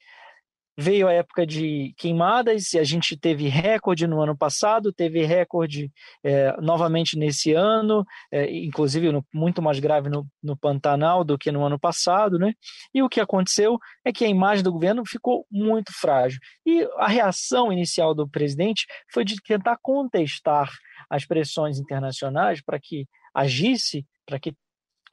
Veio 0.77 1.07
a 1.07 1.13
época 1.13 1.45
de 1.45 1.93
queimadas, 1.97 2.73
e 2.73 2.79
a 2.79 2.83
gente 2.83 3.15
teve 3.15 3.47
recorde 3.47 4.07
no 4.07 4.21
ano 4.21 4.35
passado, 4.35 4.91
teve 4.91 5.23
recorde 5.23 5.91
é, 6.23 6.55
novamente 6.59 7.17
nesse 7.17 7.53
ano, 7.53 8.03
é, 8.31 8.51
inclusive 8.51 9.11
no, 9.11 9.23
muito 9.33 9.61
mais 9.61 9.79
grave 9.79 10.09
no, 10.09 10.27
no, 10.41 10.57
Pantanal 10.57 11.23
do 11.23 11.37
que 11.37 11.51
no 11.51 11.63
ano 11.63 11.79
passado, 11.79 12.39
né? 12.39 12.53
E 12.93 13.03
o 13.03 13.09
que 13.09 13.19
aconteceu 13.19 13.77
é 14.03 14.11
que 14.11 14.25
a 14.25 14.27
imagem 14.27 14.63
do 14.63 14.71
governo 14.71 15.03
ficou 15.05 15.45
muito 15.51 15.91
frágil. 15.93 16.39
E 16.65 16.87
a 16.97 17.07
reação 17.07 17.71
inicial 17.71 18.15
do 18.15 18.27
presidente 18.27 18.87
foi 19.11 19.23
de 19.23 19.35
tentar 19.41 19.77
contestar 19.81 20.71
as 21.09 21.25
pressões 21.25 21.77
internacionais 21.77 22.61
para 22.61 22.79
que 22.79 23.07
agisse, 23.33 24.05
para 24.25 24.39
que 24.39 24.55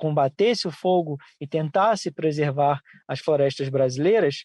combatesse 0.00 0.66
o 0.66 0.70
fogo 0.70 1.18
e 1.38 1.46
tentasse 1.46 2.10
preservar 2.10 2.80
as 3.06 3.20
florestas 3.20 3.68
brasileiras, 3.68 4.44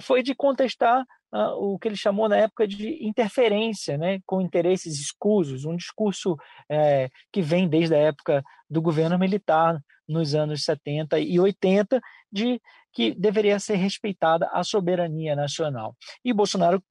foi 0.00 0.22
de 0.22 0.34
contestar 0.34 1.04
uh, 1.32 1.52
o 1.56 1.78
que 1.78 1.88
ele 1.88 1.96
chamou 1.96 2.28
na 2.28 2.36
época 2.36 2.66
de 2.66 3.04
interferência 3.04 3.98
né, 3.98 4.18
com 4.26 4.40
interesses 4.40 4.98
escusos, 4.98 5.64
um 5.64 5.76
discurso 5.76 6.36
é, 6.70 7.10
que 7.32 7.42
vem 7.42 7.68
desde 7.68 7.94
a 7.94 7.98
época 7.98 8.42
do 8.68 8.80
governo 8.80 9.18
militar 9.18 9.78
nos 10.08 10.34
anos 10.34 10.64
70 10.64 11.18
e 11.18 11.38
80, 11.38 12.00
de 12.32 12.60
que 12.92 13.14
deveria 13.14 13.58
ser 13.58 13.76
respeitada 13.76 14.48
a 14.52 14.64
soberania 14.64 15.36
nacional. 15.36 15.94
E 16.24 16.32
Bolsonaro 16.32 16.82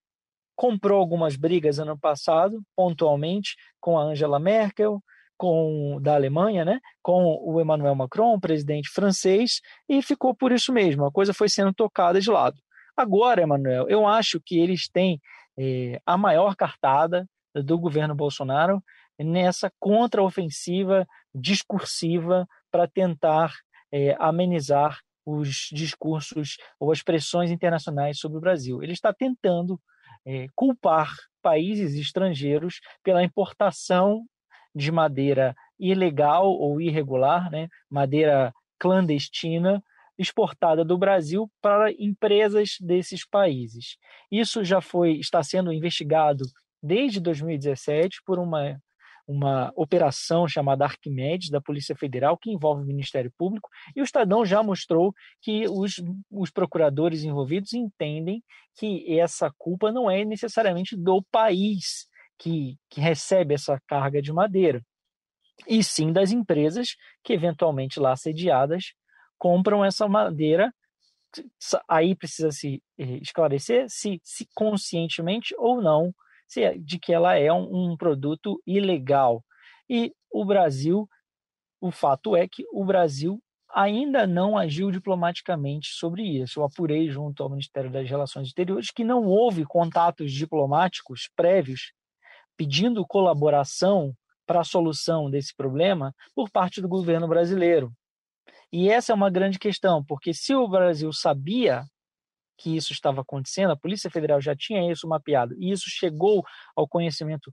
comprou 0.55 0.99
algumas 0.99 1.35
brigas 1.35 1.79
ano 1.79 1.97
passado, 1.97 2.61
pontualmente, 2.75 3.55
com 3.79 3.97
a 3.97 4.03
Angela 4.03 4.39
Merkel, 4.39 5.01
com 5.37 5.99
da 6.01 6.15
Alemanha, 6.15 6.65
né, 6.65 6.79
com 7.01 7.39
o 7.43 7.61
Emmanuel 7.61 7.93
Macron, 7.93 8.39
presidente 8.39 8.89
francês, 8.89 9.61
e 9.87 10.01
ficou 10.01 10.35
por 10.35 10.51
isso 10.51 10.73
mesmo. 10.73 11.05
A 11.05 11.11
coisa 11.11 11.33
foi 11.33 11.47
sendo 11.47 11.73
tocada 11.73 12.19
de 12.19 12.29
lado. 12.29 12.57
Agora, 12.97 13.43
Emanuel, 13.43 13.87
eu 13.87 14.07
acho 14.07 14.41
que 14.41 14.57
eles 14.57 14.89
têm 14.89 15.21
eh, 15.55 16.01
a 16.03 16.17
maior 16.17 16.55
cartada 16.55 17.29
do 17.53 17.77
governo 17.77 18.15
Bolsonaro 18.15 18.83
nessa 19.19 19.71
contraofensiva 19.79 21.07
discursiva 21.33 22.47
para 22.71 22.87
tentar 22.87 23.53
eh, 23.91 24.15
amenizar 24.19 24.99
os 25.23 25.69
discursos 25.71 26.57
ou 26.79 26.91
as 26.91 27.03
pressões 27.03 27.51
internacionais 27.51 28.17
sobre 28.17 28.39
o 28.39 28.41
Brasil. 28.41 28.81
Ele 28.81 28.93
está 28.93 29.13
tentando 29.13 29.79
eh, 30.25 30.47
culpar 30.55 31.13
países 31.39 31.93
estrangeiros 31.93 32.79
pela 33.03 33.23
importação 33.23 34.25
de 34.73 34.91
madeira 34.91 35.55
ilegal 35.79 36.47
ou 36.47 36.81
irregular, 36.81 37.51
né, 37.51 37.67
madeira 37.89 38.51
clandestina, 38.79 39.83
exportada 40.17 40.83
do 40.83 40.97
Brasil 40.97 41.49
para 41.61 41.91
empresas 41.91 42.77
desses 42.79 43.27
países. 43.27 43.97
Isso 44.31 44.63
já 44.63 44.81
foi 44.81 45.17
está 45.17 45.43
sendo 45.43 45.71
investigado 45.71 46.43
desde 46.81 47.19
2017 47.19 48.21
por 48.25 48.39
uma 48.39 48.79
uma 49.27 49.73
operação 49.75 50.47
chamada 50.47 50.85
Arquimedes 50.85 51.49
da 51.49 51.59
Polícia 51.59 51.93
Federal 51.93 52.37
que 52.37 52.49
envolve 52.49 52.81
o 52.81 52.85
Ministério 52.85 53.29
Público 53.37 53.69
e 53.93 53.99
o 53.99 54.03
Estadão 54.03 54.45
já 54.45 54.63
mostrou 54.63 55.13
que 55.41 55.67
os, 55.67 56.01
os 56.31 56.49
procuradores 56.49 57.23
envolvidos 57.23 57.73
entendem 57.73 58.41
que 58.79 59.19
essa 59.19 59.51
culpa 59.57 59.91
não 59.91 60.09
é 60.09 60.23
necessariamente 60.23 60.95
do 60.95 61.21
país 61.29 62.07
que, 62.39 62.77
que 62.89 63.01
recebe 63.01 63.53
essa 63.53 63.81
carga 63.85 64.21
de 64.21 64.31
madeira, 64.31 64.81
e 65.67 65.83
sim 65.83 66.13
das 66.13 66.31
empresas 66.31 66.95
que 67.23 67.33
eventualmente 67.33 67.99
lá 67.99 68.15
sediadas 68.15 68.93
compram 69.37 69.83
essa 69.83 70.07
madeira. 70.07 70.73
Aí 71.87 72.15
precisa 72.15 72.51
se 72.51 72.81
eh, 72.97 73.17
esclarecer 73.21 73.85
se, 73.89 74.19
se 74.23 74.47
conscientemente 74.55 75.53
ou 75.57 75.81
não 75.81 76.13
se 76.47 76.63
é, 76.63 76.77
de 76.77 76.97
que 76.97 77.13
ela 77.13 77.35
é 77.35 77.51
um, 77.51 77.91
um 77.91 77.97
produto 77.97 78.61
ilegal. 78.65 79.43
E 79.89 80.13
o 80.31 80.45
Brasil, 80.45 81.07
o 81.81 81.91
fato 81.91 82.35
é 82.35 82.47
que 82.47 82.65
o 82.71 82.85
Brasil 82.85 83.41
ainda 83.73 84.25
não 84.25 84.57
agiu 84.57 84.89
diplomaticamente 84.89 85.89
sobre 85.89 86.23
isso. 86.23 86.59
Eu 86.59 86.63
apurei 86.63 87.09
junto 87.09 87.43
ao 87.43 87.49
Ministério 87.49 87.91
das 87.91 88.09
Relações 88.09 88.47
Exteriores 88.47 88.91
que 88.91 89.03
não 89.03 89.25
houve 89.25 89.65
contatos 89.65 90.31
diplomáticos 90.31 91.29
prévios 91.35 91.91
pedindo 92.55 93.05
colaboração 93.05 94.13
para 94.45 94.61
a 94.61 94.63
solução 94.63 95.29
desse 95.29 95.53
problema 95.55 96.15
por 96.33 96.49
parte 96.49 96.81
do 96.81 96.87
governo 96.87 97.27
brasileiro. 97.27 97.91
E 98.71 98.89
essa 98.89 99.11
é 99.11 99.15
uma 99.15 99.29
grande 99.29 99.57
questão, 99.57 100.03
porque 100.03 100.33
se 100.33 100.53
o 100.53 100.67
Brasil 100.67 101.11
sabia 101.13 101.83
que 102.57 102.75
isso 102.75 102.91
estava 102.91 103.21
acontecendo, 103.21 103.71
a 103.71 103.77
Polícia 103.77 104.09
Federal 104.09 104.41
já 104.41 104.55
tinha 104.55 104.91
isso 104.91 105.07
mapeado, 105.07 105.55
e 105.59 105.71
isso 105.71 105.85
chegou 105.87 106.43
ao 106.75 106.87
conhecimento 106.87 107.51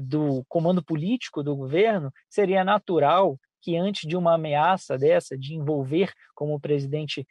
do 0.00 0.44
comando 0.48 0.82
político 0.82 1.42
do 1.42 1.54
governo, 1.54 2.10
seria 2.28 2.64
natural 2.64 3.36
que 3.60 3.76
antes 3.76 4.08
de 4.08 4.16
uma 4.16 4.34
ameaça 4.34 4.96
dessa, 4.96 5.36
de 5.36 5.54
envolver, 5.54 6.12
como 6.34 6.54
o 6.54 6.60
presidente 6.60 7.26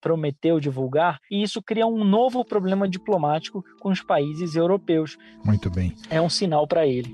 prometeu 0.00 0.58
divulgar, 0.58 1.18
e 1.30 1.42
isso 1.42 1.60
cria 1.60 1.86
um 1.86 2.04
novo 2.04 2.44
problema 2.44 2.88
diplomático 2.88 3.62
com 3.80 3.90
os 3.90 4.00
países 4.00 4.54
europeus. 4.54 5.18
Muito 5.44 5.68
bem. 5.68 5.94
É 6.08 6.20
um 6.22 6.30
sinal 6.30 6.66
para 6.66 6.86
ele. 6.86 7.12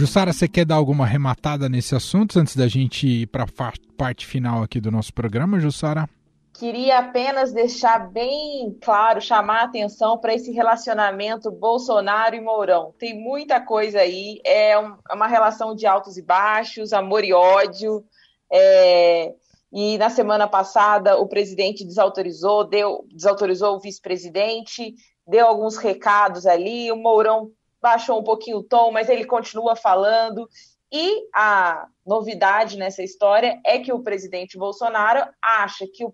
Jussara, 0.00 0.32
você 0.32 0.48
quer 0.48 0.64
dar 0.64 0.76
alguma 0.76 1.04
arrematada 1.04 1.68
nesse 1.68 1.94
assunto 1.94 2.38
antes 2.38 2.56
da 2.56 2.66
gente 2.66 3.06
ir 3.06 3.26
para 3.26 3.44
a 3.44 3.72
parte 3.98 4.26
final 4.26 4.62
aqui 4.62 4.80
do 4.80 4.90
nosso 4.90 5.12
programa, 5.12 5.60
Jussara? 5.60 6.08
Queria 6.54 7.00
apenas 7.00 7.52
deixar 7.52 8.10
bem 8.10 8.74
claro, 8.80 9.20
chamar 9.20 9.60
a 9.60 9.64
atenção 9.64 10.16
para 10.16 10.32
esse 10.32 10.52
relacionamento 10.52 11.50
Bolsonaro 11.50 12.34
e 12.34 12.40
Mourão. 12.40 12.94
Tem 12.98 13.14
muita 13.14 13.60
coisa 13.60 14.00
aí, 14.00 14.40
é, 14.42 14.70
é 14.70 15.14
uma 15.14 15.26
relação 15.26 15.74
de 15.74 15.86
altos 15.86 16.16
e 16.16 16.22
baixos, 16.22 16.94
amor 16.94 17.22
e 17.22 17.34
ódio. 17.34 18.02
É, 18.50 19.34
e 19.70 19.98
na 19.98 20.08
semana 20.08 20.48
passada 20.48 21.18
o 21.18 21.28
presidente 21.28 21.84
desautorizou, 21.84 22.64
deu, 22.64 23.04
desautorizou 23.12 23.76
o 23.76 23.80
vice-presidente, 23.80 24.94
deu 25.28 25.46
alguns 25.46 25.76
recados 25.76 26.46
ali, 26.46 26.90
o 26.90 26.96
Mourão 26.96 27.50
baixou 27.80 28.20
um 28.20 28.24
pouquinho 28.24 28.58
o 28.58 28.62
tom, 28.62 28.90
mas 28.92 29.08
ele 29.08 29.24
continua 29.24 29.74
falando. 29.74 30.48
E 30.92 31.28
a 31.34 31.86
novidade 32.04 32.76
nessa 32.76 33.02
história 33.02 33.60
é 33.64 33.78
que 33.78 33.92
o 33.92 34.02
presidente 34.02 34.58
Bolsonaro 34.58 35.24
acha 35.40 35.86
que 35.86 36.04
o, 36.04 36.12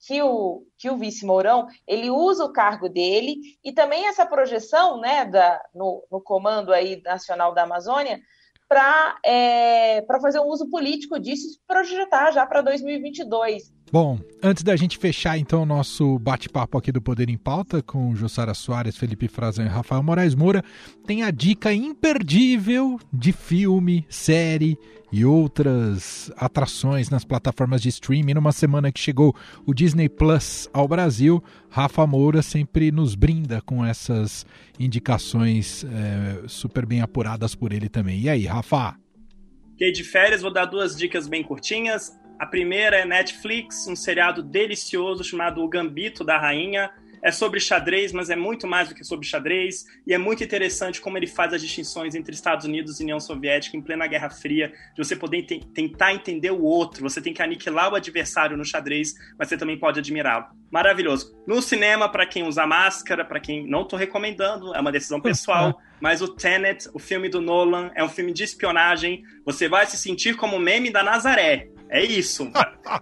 que 0.00 0.22
o, 0.22 0.66
que 0.76 0.90
o 0.90 0.96
vice 0.96 1.24
Mourão 1.24 1.66
ele 1.86 2.10
usa 2.10 2.44
o 2.44 2.52
cargo 2.52 2.88
dele 2.88 3.36
e 3.64 3.72
também 3.72 4.06
essa 4.06 4.26
projeção 4.26 5.00
né, 5.00 5.24
da, 5.24 5.62
no, 5.74 6.04
no 6.10 6.20
comando 6.20 6.72
aí 6.72 7.00
nacional 7.02 7.54
da 7.54 7.62
Amazônia 7.62 8.20
para 8.68 9.18
é, 9.24 10.04
fazer 10.20 10.40
um 10.40 10.46
uso 10.46 10.68
político 10.68 11.18
disso 11.18 11.46
e 11.46 11.66
projetar 11.66 12.32
já 12.32 12.44
para 12.46 12.60
2022. 12.60 13.72
Bom, 13.90 14.18
antes 14.42 14.62
da 14.62 14.76
gente 14.76 14.98
fechar 14.98 15.38
então 15.38 15.62
o 15.62 15.66
nosso 15.66 16.18
bate-papo 16.18 16.76
aqui 16.76 16.92
do 16.92 17.00
Poder 17.00 17.30
em 17.30 17.38
Pauta 17.38 17.82
com 17.82 18.14
Jussara 18.14 18.52
Soares, 18.52 18.98
Felipe 18.98 19.28
Frazão 19.28 19.64
e 19.64 19.68
Rafael 19.68 20.02
Moraes 20.02 20.34
Moura, 20.34 20.62
tem 21.06 21.22
a 21.22 21.30
dica 21.30 21.72
imperdível 21.72 23.00
de 23.10 23.32
filme, 23.32 24.04
série 24.10 24.76
e 25.10 25.24
outras 25.24 26.30
atrações 26.36 27.08
nas 27.08 27.24
plataformas 27.24 27.80
de 27.80 27.88
streaming. 27.88 28.34
Numa 28.34 28.52
semana 28.52 28.92
que 28.92 29.00
chegou 29.00 29.34
o 29.64 29.72
Disney 29.72 30.10
Plus 30.10 30.68
ao 30.70 30.86
Brasil, 30.86 31.42
Rafa 31.70 32.06
Moura 32.06 32.42
sempre 32.42 32.92
nos 32.92 33.14
brinda 33.14 33.62
com 33.62 33.82
essas 33.82 34.44
indicações 34.78 35.84
é, 35.84 36.46
super 36.46 36.84
bem 36.84 37.00
apuradas 37.00 37.54
por 37.54 37.72
ele 37.72 37.88
também. 37.88 38.20
E 38.20 38.28
aí, 38.28 38.44
Rafa? 38.44 38.96
Fiquei 39.70 39.92
de 39.92 40.04
férias, 40.04 40.42
vou 40.42 40.52
dar 40.52 40.64
duas 40.66 40.96
dicas 40.96 41.26
bem 41.26 41.42
curtinhas. 41.42 42.17
A 42.38 42.46
primeira 42.46 42.96
é 42.98 43.04
Netflix, 43.04 43.88
um 43.88 43.96
seriado 43.96 44.42
delicioso 44.42 45.24
chamado 45.24 45.60
O 45.60 45.68
Gambito 45.68 46.22
da 46.22 46.38
Rainha. 46.38 46.90
É 47.20 47.32
sobre 47.32 47.58
xadrez, 47.58 48.12
mas 48.12 48.30
é 48.30 48.36
muito 48.36 48.64
mais 48.64 48.88
do 48.88 48.94
que 48.94 49.02
sobre 49.02 49.26
xadrez. 49.26 49.84
E 50.06 50.14
é 50.14 50.18
muito 50.18 50.44
interessante 50.44 51.00
como 51.00 51.18
ele 51.18 51.26
faz 51.26 51.52
as 51.52 51.60
distinções 51.60 52.14
entre 52.14 52.32
Estados 52.32 52.64
Unidos 52.64 53.00
e 53.00 53.02
União 53.02 53.18
Soviética 53.18 53.76
em 53.76 53.82
plena 53.82 54.06
Guerra 54.06 54.30
Fria, 54.30 54.72
de 54.94 55.04
você 55.04 55.16
poder 55.16 55.44
tentar 55.74 56.14
entender 56.14 56.52
o 56.52 56.62
outro. 56.62 57.02
Você 57.02 57.20
tem 57.20 57.34
que 57.34 57.42
aniquilar 57.42 57.92
o 57.92 57.96
adversário 57.96 58.56
no 58.56 58.64
xadrez, 58.64 59.14
mas 59.36 59.48
você 59.48 59.56
também 59.56 59.76
pode 59.76 59.98
admirá-lo. 59.98 60.46
Maravilhoso. 60.70 61.36
No 61.44 61.60
cinema, 61.60 62.08
para 62.08 62.24
quem 62.24 62.44
usa 62.44 62.64
máscara, 62.64 63.24
para 63.24 63.40
quem 63.40 63.66
não 63.66 63.82
estou 63.82 63.98
recomendando, 63.98 64.72
é 64.76 64.80
uma 64.80 64.92
decisão 64.92 65.20
pessoal. 65.20 65.80
mas 66.00 66.22
o 66.22 66.28
Tenet, 66.28 66.88
o 66.94 67.00
filme 67.00 67.28
do 67.28 67.40
Nolan, 67.40 67.90
é 67.96 68.04
um 68.04 68.08
filme 68.08 68.32
de 68.32 68.44
espionagem. 68.44 69.24
Você 69.44 69.68
vai 69.68 69.86
se 69.86 69.98
sentir 69.98 70.36
como 70.36 70.56
o 70.56 70.60
meme 70.60 70.92
da 70.92 71.02
Nazaré. 71.02 71.68
É 71.90 72.04
isso. 72.04 72.50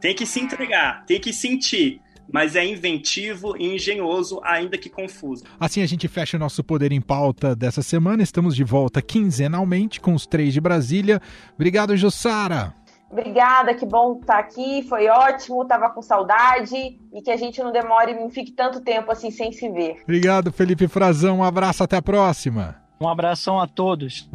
tem 0.01 0.14
que 0.14 0.27
se 0.27 0.40
entregar, 0.40 1.05
tem 1.07 1.20
que 1.20 1.33
sentir. 1.33 2.01
Mas 2.33 2.57
é 2.57 2.66
inventivo 2.66 3.57
e 3.57 3.75
engenhoso, 3.75 4.40
ainda 4.42 4.77
que 4.77 4.90
confuso. 4.90 5.44
Assim 5.61 5.81
a 5.81 5.87
gente 5.87 6.09
fecha 6.09 6.37
o 6.37 6.40
nosso 6.40 6.64
Poder 6.64 6.90
em 6.90 7.01
Pauta 7.01 7.55
dessa 7.55 7.83
semana. 7.83 8.22
Estamos 8.22 8.57
de 8.57 8.64
volta 8.64 9.01
quinzenalmente 9.01 10.01
com 10.01 10.12
os 10.12 10.27
três 10.27 10.53
de 10.53 10.61
Brasília. 10.61 11.20
Obrigado, 11.55 11.96
Jussara. 11.96 12.75
Obrigada, 13.09 13.72
que 13.72 13.87
bom 13.87 14.18
estar 14.20 14.38
aqui, 14.38 14.85
foi 14.88 15.07
ótimo, 15.07 15.64
tava 15.64 15.88
com 15.90 16.03
saudade 16.03 16.75
e 16.75 17.22
que 17.22 17.31
a 17.31 17.37
gente 17.37 17.62
não 17.62 17.70
demore, 17.70 18.12
não 18.14 18.29
fique 18.29 18.51
tanto 18.51 18.81
tempo 18.81 19.12
assim 19.12 19.31
sem 19.31 19.53
se 19.53 19.70
ver. 19.70 20.01
Obrigado, 20.03 20.53
Felipe 20.53 20.88
Frazão, 20.88 21.38
um 21.38 21.44
abraço, 21.44 21.85
até 21.85 21.96
a 21.96 22.03
próxima. 22.03 22.83
Um 23.01 23.09
abração 23.09 23.61
a 23.61 23.66
todos. 23.68 24.29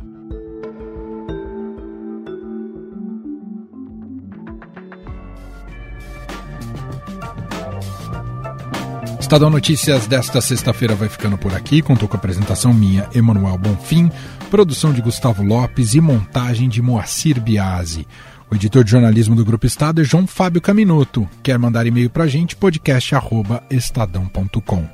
Estadão 9.31 9.49
Notícias 9.49 10.07
desta 10.07 10.41
sexta-feira 10.41 10.93
vai 10.93 11.07
ficando 11.07 11.37
por 11.37 11.55
aqui. 11.55 11.81
Contou 11.81 12.05
com 12.05 12.17
a 12.17 12.19
apresentação 12.19 12.73
minha, 12.73 13.07
Emanuel 13.15 13.57
Bonfim, 13.57 14.11
produção 14.49 14.91
de 14.91 15.01
Gustavo 15.01 15.41
Lopes 15.41 15.95
e 15.95 16.01
montagem 16.01 16.67
de 16.67 16.81
Moacir 16.81 17.39
Biasi. 17.39 18.05
O 18.51 18.55
editor 18.55 18.83
de 18.83 18.91
jornalismo 18.91 19.33
do 19.33 19.45
Grupo 19.45 19.65
Estado 19.65 20.01
é 20.01 20.03
João 20.03 20.27
Fábio 20.27 20.59
Caminuto. 20.59 21.25
Quer 21.41 21.57
mandar 21.57 21.87
e-mail 21.87 22.09
para 22.09 22.25
a 22.25 22.27
gente? 22.27 22.57
podcast@estadão.com. 22.57 24.85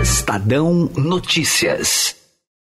Estadão 0.00 0.90
Notícias. 0.96 2.19